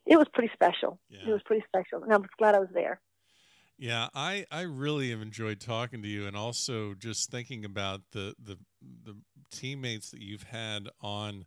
[0.07, 1.01] it was pretty special.
[1.11, 1.29] Yeah.
[1.29, 2.03] It was pretty special.
[2.05, 3.01] And I was glad I was there.
[3.79, 8.35] Yeah, I, I really have enjoyed talking to you, and also just thinking about the
[8.43, 9.17] the the
[9.53, 11.47] teammates that you've had on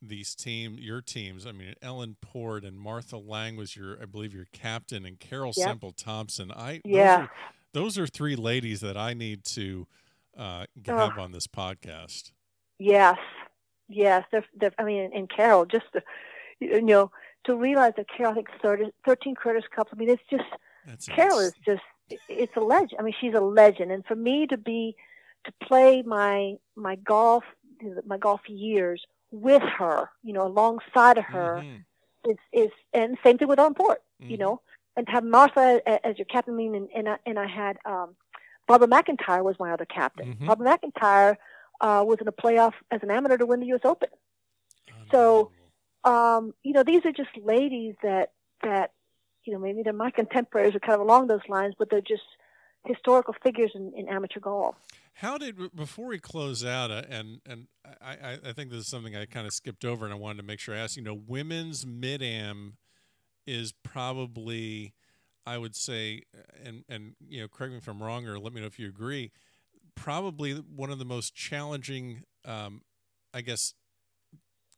[0.00, 1.46] these team your teams.
[1.46, 5.52] I mean, Ellen Port and Martha Lang was your I believe your captain, and Carol
[5.56, 5.66] Yep.
[5.68, 6.50] Semple Thompson.
[6.50, 7.20] I those Yeah.
[7.24, 7.30] are,
[7.74, 9.86] those are three ladies that I need to
[10.38, 10.96] uh, Oh.
[10.96, 12.32] have on this podcast.
[12.78, 13.18] Yes,
[13.88, 14.24] yes.
[14.30, 16.02] They're, they're, I mean, and Carol, just to,
[16.60, 17.10] you know,
[17.44, 19.90] to realize that Carol, I think 30, 13 Curtis Cups.
[19.92, 20.44] I mean, it's just
[21.14, 21.82] Carol is just,
[22.28, 22.96] it's a legend.
[22.98, 23.92] I mean, she's a legend.
[23.92, 24.96] And for me to be,
[25.44, 27.44] to play my my golf,
[28.06, 31.84] my golf years with her, you know, alongside of her, Mhm,
[32.30, 34.40] is is, and same thing with Ellen Port, you mhm.
[34.40, 34.60] know,
[34.96, 36.54] and to have Martha as your captain.
[36.54, 38.16] I mean, and and I, and I had um,
[38.66, 40.34] Barbara McIntyre was my other captain.
[40.34, 40.46] Mhm.
[40.46, 41.36] Barbara McIntyre
[41.80, 43.82] uh, was in a playoff as an amateur to win the U.S.
[43.84, 44.08] Open.
[45.10, 45.50] So-
[46.04, 48.32] um, you know, these are just ladies that
[48.62, 48.92] that
[49.48, 52.22] you know maybe they're my contemporaries or kind of along those lines, but they're just
[52.86, 54.76] historical figures in, in amateur golf.
[55.14, 57.66] How did before we close out, uh, and and
[58.00, 60.44] I, I think this is something I kind of skipped over, and I wanted to
[60.44, 60.96] make sure I asked.
[60.96, 62.76] You know, women's mid am
[63.46, 64.94] is probably,
[65.44, 66.22] I would say,
[66.62, 68.86] and and you know, correct me if I'm wrong, or let me know if you
[68.86, 69.32] agree.
[69.96, 72.82] Probably one of the most challenging, um,
[73.34, 73.74] I guess,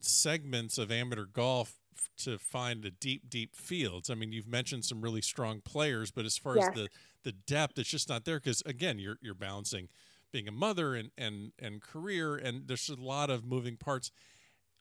[0.01, 1.80] segments of amateur golf
[2.19, 4.11] to find the deep, deep fields.
[4.11, 6.69] I mean, you've mentioned some really strong players, but as far yes.
[6.69, 6.89] as the
[7.23, 9.89] the depth, it's just not there because again, you're you're balancing
[10.33, 14.11] being a mother and and and career and there's a lot of moving parts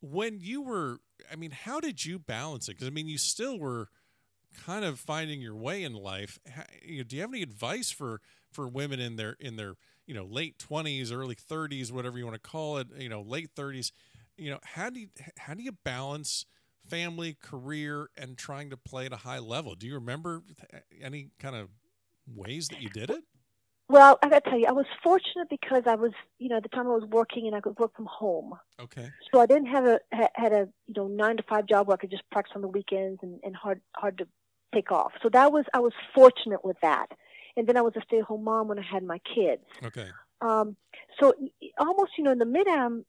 [0.02, 0.98] when you were
[1.32, 3.88] i mean how did you balance it because i mean you still were
[4.66, 6.40] kind of finding your way in life
[6.84, 10.14] you know, do you have any advice for for women in their in their you
[10.14, 13.92] know late 20s early 30s whatever you want to call it you know late 30s
[14.38, 15.08] you know how do you
[15.38, 16.46] how do you balance
[16.90, 20.42] family career and trying to play at a high level do you remember
[21.02, 21.70] any kind of
[22.28, 23.24] ways that you did it
[23.90, 26.64] well, I got to tell you, I was fortunate because I was, you know, at
[26.64, 28.54] the time I was working and I could work from home.
[28.80, 29.10] Okay.
[29.34, 31.98] So I didn't have a had a you know nine to five job where I
[31.98, 34.28] could just practice on the weekends and, and hard hard to
[34.76, 35.14] take off.
[35.24, 37.08] So that was I was fortunate with that.
[37.58, 39.64] And then I was a stay at home mom when I had my kids.
[39.84, 40.08] Okay.
[40.42, 40.78] Um,
[41.20, 41.34] so
[41.80, 43.06] almost you know in the mid am,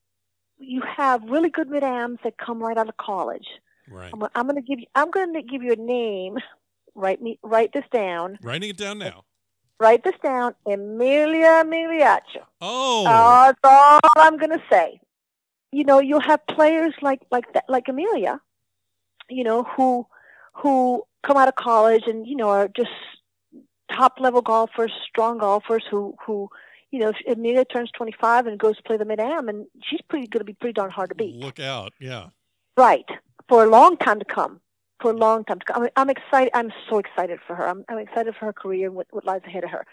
[0.58, 3.46] you have really good mid ams that come right out of college.
[3.90, 4.12] Right.
[4.12, 6.38] I'm, I'm going to give you I'm going to give you a name.
[6.94, 8.38] Write me write this down.
[8.42, 9.24] Writing it down now
[9.80, 12.44] write this down, Emilia Migliaccio.
[12.60, 15.00] Oh, uh, that's all I'm going to say.
[15.72, 18.40] You know, you'll have players like like that, like Emilia,
[19.28, 20.06] you know, who
[20.54, 22.90] who come out of college and you know are just
[23.90, 26.48] top level golfers, strong golfers who who
[26.90, 30.00] you know, if Emilia turns 25 and goes to play the mid am, and she's
[30.08, 31.36] pretty going to be pretty darn hard to beat.
[31.36, 32.30] Look out, yeah.
[32.76, 33.08] Right,
[33.50, 34.60] for a long time to come
[35.00, 35.88] for a long time to come.
[35.96, 36.50] I'm excited.
[36.54, 37.66] I'm so excited for her.
[37.66, 39.86] I'm, I'm excited for her career and what, what lies ahead of her.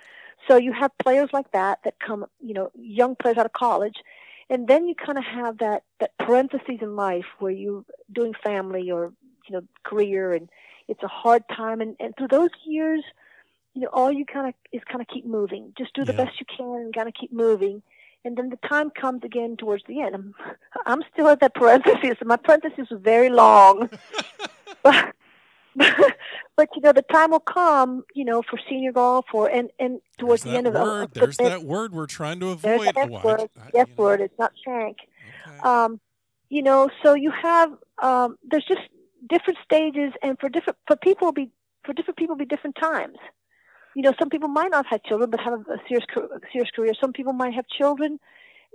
[0.47, 3.95] So you have players like that that come, you know, young players out of college,
[4.49, 8.91] and then you kind of have that that parentheses in life where you're doing family
[8.91, 9.12] or
[9.47, 10.49] you know career, and
[10.88, 11.82] it's a hard time.
[11.82, 13.03] And, and through those years,
[13.74, 15.74] you know, all you kind of is kind of keep moving.
[15.78, 16.26] Just do the yeah.
[16.26, 17.82] best you can and kind of keep moving.
[18.28, 20.13] And then the time comes again towards the end.
[20.13, 20.36] I'm,
[20.86, 22.17] I'm still at that parenthesis.
[22.25, 23.89] My parenthesis was very long.
[24.84, 25.15] but,
[26.57, 30.01] but you know the time will come you know for senior golf or and and
[30.17, 33.49] towards the end of the there's that word we're trying to avoid there's F word,
[33.75, 34.97] F word it's not shank
[35.47, 35.59] okay.
[35.59, 35.99] um
[36.49, 37.71] you know so you have
[38.01, 38.82] um there's just
[39.30, 41.51] different stages and for different for people be
[41.84, 43.17] for different people be different times
[43.98, 46.06] you know some people might not have children but have a serious
[46.52, 46.93] serious career.
[47.04, 48.20] Some people might have children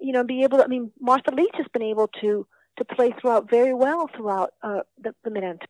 [0.01, 2.47] you know be able to i mean martha leach has been able to
[2.79, 5.61] to play throughout very well throughout uh, the, the mid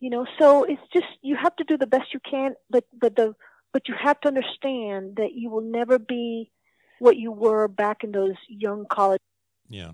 [0.00, 3.14] you know so it's just you have to do the best you can but but
[3.16, 3.34] the
[3.72, 6.50] but you have to understand that you will never be
[6.98, 9.20] what you were back in those young college
[9.68, 9.92] yeah.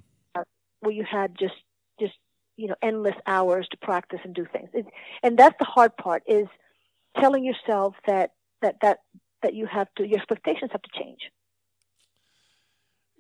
[0.81, 1.55] where you had just
[2.01, 2.15] just
[2.57, 4.69] you know endless hours to practice and do things.
[4.73, 4.89] It's,
[5.23, 6.47] and that's the hard part is
[7.19, 8.33] telling yourself that
[8.63, 8.99] that that
[9.43, 11.21] that you have to your expectations have to change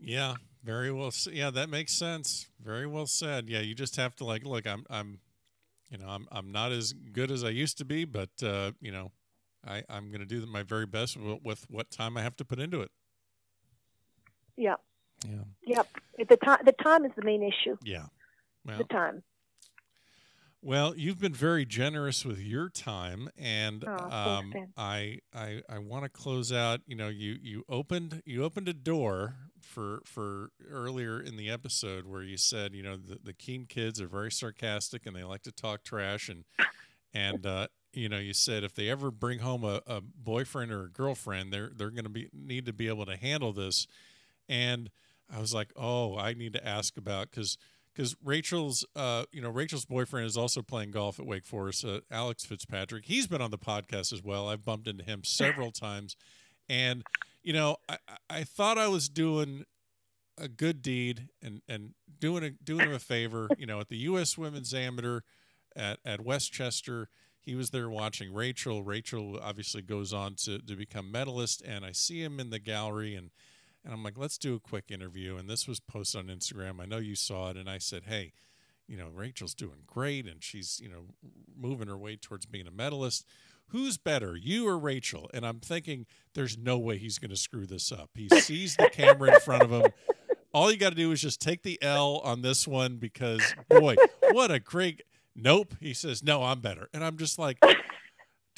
[0.00, 0.34] yeah
[0.64, 4.44] very well yeah that makes sense very well said yeah you just have to like
[4.44, 5.20] look i'm i'm
[5.90, 8.92] you know, I'm I'm not as good as I used to be, but uh, you
[8.92, 9.12] know,
[9.66, 12.44] I I'm going to do my very best with, with, what time I have to
[12.44, 12.90] put into it.
[14.56, 14.74] Yeah.
[15.26, 15.44] Yeah.
[15.66, 15.88] Yep.
[16.28, 17.76] The time the time is the main issue.
[17.82, 18.06] Yeah.
[18.66, 19.22] Well, the time.
[20.60, 25.78] Well, you've been very generous with your time, and oh, um, thanks, I I, I
[25.78, 26.80] want to close out.
[26.86, 32.06] You know, you you opened you opened a door for for earlier in the episode
[32.06, 35.42] where you said, you know, the, the Kuehn kids are very sarcastic and they like
[35.42, 36.44] to talk trash, and
[37.14, 40.84] and uh, you know, you said if they ever bring home a, a boyfriend or
[40.84, 43.86] a girlfriend, they're they're going to be need to be able to handle this,
[44.48, 44.90] and
[45.32, 47.56] I was like, oh, I need to ask about because
[47.98, 51.84] because Rachel's, uh, you know, Rachel's boyfriend is also playing golf at Wake Forest.
[51.84, 53.06] Uh, Alex Fitzpatrick.
[53.06, 54.48] He's been on the podcast as well.
[54.48, 56.14] I've bumped into him several times,
[56.68, 57.02] and
[57.42, 57.96] you know, I,
[58.30, 59.64] I thought I was doing
[60.40, 63.48] a good deed and and doing a doing him a favor.
[63.58, 64.38] You know, at the U.S.
[64.38, 65.22] Women's Amateur
[65.74, 67.08] at at Westchester.
[67.40, 68.84] He was there watching Rachel.
[68.84, 73.14] Rachel obviously goes on to, to become medalist, and I see him in the gallery,
[73.14, 73.30] and
[73.88, 75.38] and I'm like, let's do a quick interview.
[75.38, 76.78] And this was posted on Instagram.
[76.78, 77.56] I know you saw it.
[77.56, 78.34] And I said, hey,
[78.86, 81.06] you know, Rachel's doing great and she's, you know,
[81.58, 83.24] moving her way towards being a medalist.
[83.68, 85.30] Who's better, you or Rachel?
[85.32, 86.04] And I'm thinking,
[86.34, 88.10] there's no way he's going to screw this up.
[88.14, 89.90] He sees the camera in front of him.
[90.52, 93.96] All you got to do is just take the L on this one because, boy,
[94.32, 95.02] what a great.
[95.34, 95.74] Nope.
[95.80, 96.90] He says, no, I'm better.
[96.92, 97.56] And I'm just like,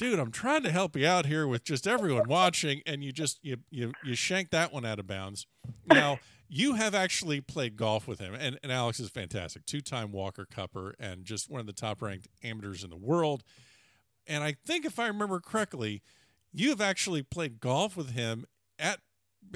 [0.01, 3.37] dude, I'm trying to help you out here with just everyone watching, and you just
[3.43, 5.45] you you you shank that one out of bounds.
[5.85, 6.17] Now
[6.49, 10.47] you have actually played golf with him, and, and Alex is fantastic, two time Walker
[10.51, 13.43] Cupper, and just one of the top ranked amateurs in the world.
[14.25, 16.01] And I think if I remember correctly,
[16.51, 18.45] you have actually played golf with him
[18.79, 19.01] at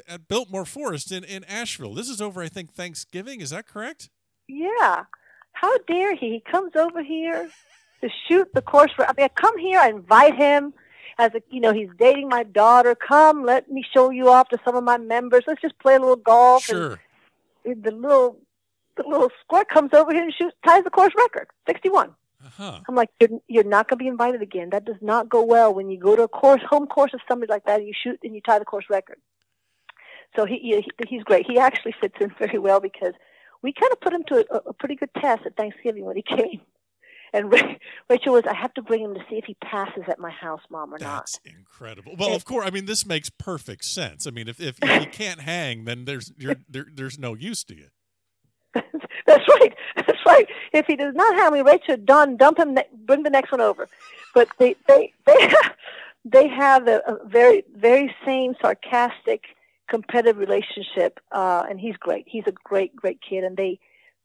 [0.08, 1.96] at Biltmore Forest in, in Asheville.
[1.96, 3.42] This is over, I think, Thanksgiving.
[3.42, 4.12] Is that correct?
[4.48, 5.06] Yeah.
[5.54, 6.34] How dare he?
[6.34, 7.50] He comes over here
[8.02, 8.92] to shoot the course.
[8.96, 10.74] For, I mean, I come here, I invite him
[11.18, 12.96] as a, you know, he's dating my daughter.
[12.96, 15.44] Come, let me show you off to some of my members.
[15.48, 16.64] Let's just play a little golf.
[16.64, 17.00] Sure.
[17.64, 18.38] And the little,
[18.98, 22.14] the little squirt comes over here and shoots, ties the course record, 61.
[22.46, 22.80] Uh-huh.
[22.88, 24.70] I'm like, you're, you're not going to be invited again.
[24.70, 27.52] That does not go well when you go to a course, home course of somebody
[27.52, 29.18] like that, and you shoot and you tie the course record.
[30.36, 31.48] So he, he he's great.
[31.48, 33.14] He actually fits in very well because
[33.62, 36.22] we kind of put him to a, a pretty good test at Thanksgiving when he
[36.22, 36.62] came.
[37.36, 37.52] And
[38.10, 40.62] Rachel was, I have to bring him to see if he passes at my house,
[40.70, 41.18] mom, or That's not.
[41.18, 42.16] That's incredible.
[42.18, 44.26] Well, of course, I mean, this makes perfect sense.
[44.26, 46.32] I mean, if if, if you can't hang, then there's
[46.70, 47.88] there, there's no use to you.
[48.74, 49.74] That's right.
[49.96, 50.48] That's right.
[50.74, 53.88] If he does not hang me, Rachel, done, dump him, bring the next one over.
[54.34, 55.54] But they they they
[56.26, 59.44] they have a, a very very same sarcastic
[59.88, 62.26] competitive relationship, uh, and he's great.
[62.28, 63.80] He's a great great kid, and they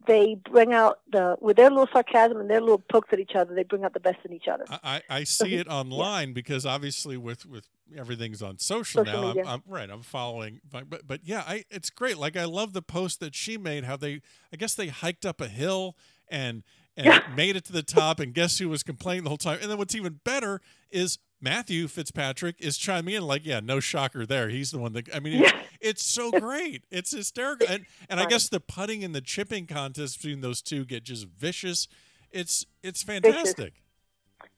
[0.06, 3.54] they bring out the with their little sarcasm and their little pokes at each other.
[3.54, 4.64] They bring out the best in each other.
[4.68, 6.34] I, I see it online yeah.
[6.34, 9.40] because obviously with with everything's on social, social now.
[9.40, 9.90] I'm, I'm, right.
[9.90, 12.16] I'm following, but but yeah, I it's great.
[12.16, 13.84] Like I love the post that she made.
[13.84, 14.22] How they
[14.52, 15.96] I guess they hiked up a hill
[16.28, 16.62] and
[16.96, 18.20] and made it to the top.
[18.20, 19.58] And guess who was complaining the whole time?
[19.60, 20.60] And then what's even better
[20.90, 24.48] is Matthew Fitzpatrick is chiming in like, yeah, no shocker there.
[24.48, 25.48] He's the one that I mean, yeah.
[25.48, 26.84] it's, it's, so great.
[26.90, 27.66] It's hysterical.
[27.68, 31.26] And and I guess the putting and the chipping contest between those two get just
[31.26, 31.88] vicious.
[32.30, 33.74] It's it's fantastic.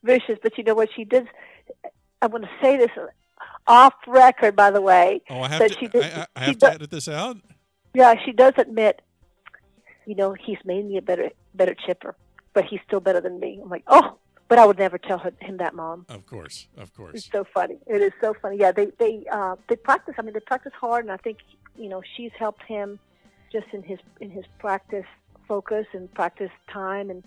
[0.03, 1.29] Vicious, vicious but you know what she did?
[2.21, 2.91] I want to say this
[3.67, 5.23] off record, by the way.
[5.31, 5.79] Oh, I have to.
[5.79, 7.37] She did, I, I have to edit this out.
[7.95, 9.03] Yeah, she does admit.
[10.07, 12.17] You know, he's made me a better better chipper,
[12.55, 13.61] but he's still better than me.
[13.63, 14.19] I'm like, oh,
[14.53, 16.05] but I would never tell her, him that, mom.
[16.11, 17.15] Of course, of course.
[17.15, 17.79] It's so funny.
[17.87, 18.59] It is so funny.
[18.59, 20.15] Yeah, they they uh, they practice.
[20.19, 21.39] I mean, they practice hard, and I think
[21.75, 22.99] you know she's helped him
[23.51, 25.07] just in his in his practice
[25.49, 27.25] focus and practice time, and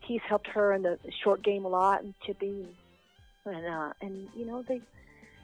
[0.00, 2.68] he's helped her in the short game a lot and chipping,
[3.46, 4.82] and uh, and you know they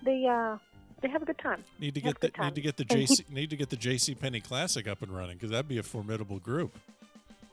[0.05, 0.59] they uh,
[1.01, 1.65] they have a good time.
[1.81, 4.41] Need to get the need to get the JC need to get the JC Penney
[4.41, 6.77] Classic up and running because that'd be a formidable group.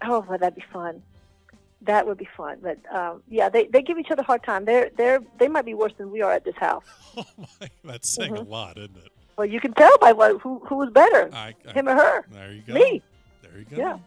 [0.03, 1.01] Oh, well, that'd be fun
[1.83, 2.59] that would be fun.
[2.61, 4.65] But um, yeah, they, they give each other a hard time.
[4.65, 6.83] They're they're they might be worse than we are at this house.
[7.17, 7.25] Oh
[7.59, 8.47] my, that's saying mm-hmm.
[8.47, 9.11] a lot, isn't it?
[9.37, 12.25] Well, you can tell by what who who was better, I, I, him or her.
[12.31, 12.73] There you go.
[12.73, 13.01] Me.
[13.41, 13.75] There you go.
[13.75, 13.97] Yeah.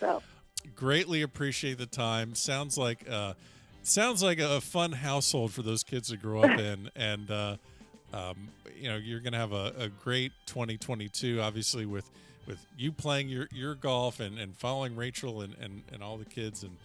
[0.00, 0.22] So.
[0.74, 2.34] Greatly appreciate the time.
[2.34, 3.34] Sounds like uh,
[3.82, 7.56] sounds like a fun household for those kids to grow up in, and uh,
[8.14, 11.42] um, you know you're going to have a, a great 2022.
[11.42, 12.10] Obviously with
[12.46, 16.24] with you playing your, your golf and, and following Rachel and, and, and all the
[16.24, 16.76] kids and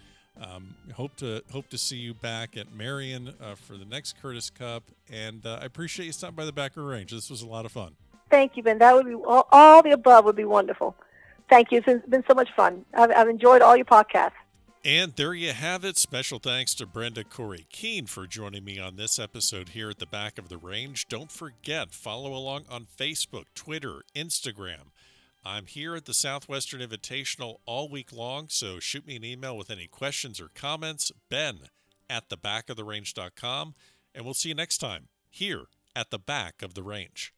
[0.41, 4.49] um, hope to hope to see you back at Merion uh, for the next Curtis
[4.49, 7.11] Cup and uh, I appreciate you stopping by the back of the range.
[7.11, 7.95] This was a lot of fun.
[8.29, 8.77] Thank you, Ben.
[8.77, 10.95] That would be all, all the above would be wonderful.
[11.49, 11.81] Thank you.
[11.85, 12.85] It's been so much fun.
[12.93, 14.31] I've, I've enjoyed all your podcasts.
[14.85, 15.97] And there you have it.
[15.97, 20.05] Special thanks to Brenda Corrie Kuehn for joining me on this episode here at the
[20.05, 21.09] back of the range.
[21.09, 24.91] Don't forget, follow along on Facebook, Twitter, Instagram.
[25.45, 29.71] I'm here at the Southwestern Invitational all week long, so shoot me an email with
[29.71, 31.11] any questions or comments.
[31.29, 31.69] Ben
[32.09, 33.75] at thebackoftherange.com,
[34.13, 37.33] and we'll see you next time here at the back of the range.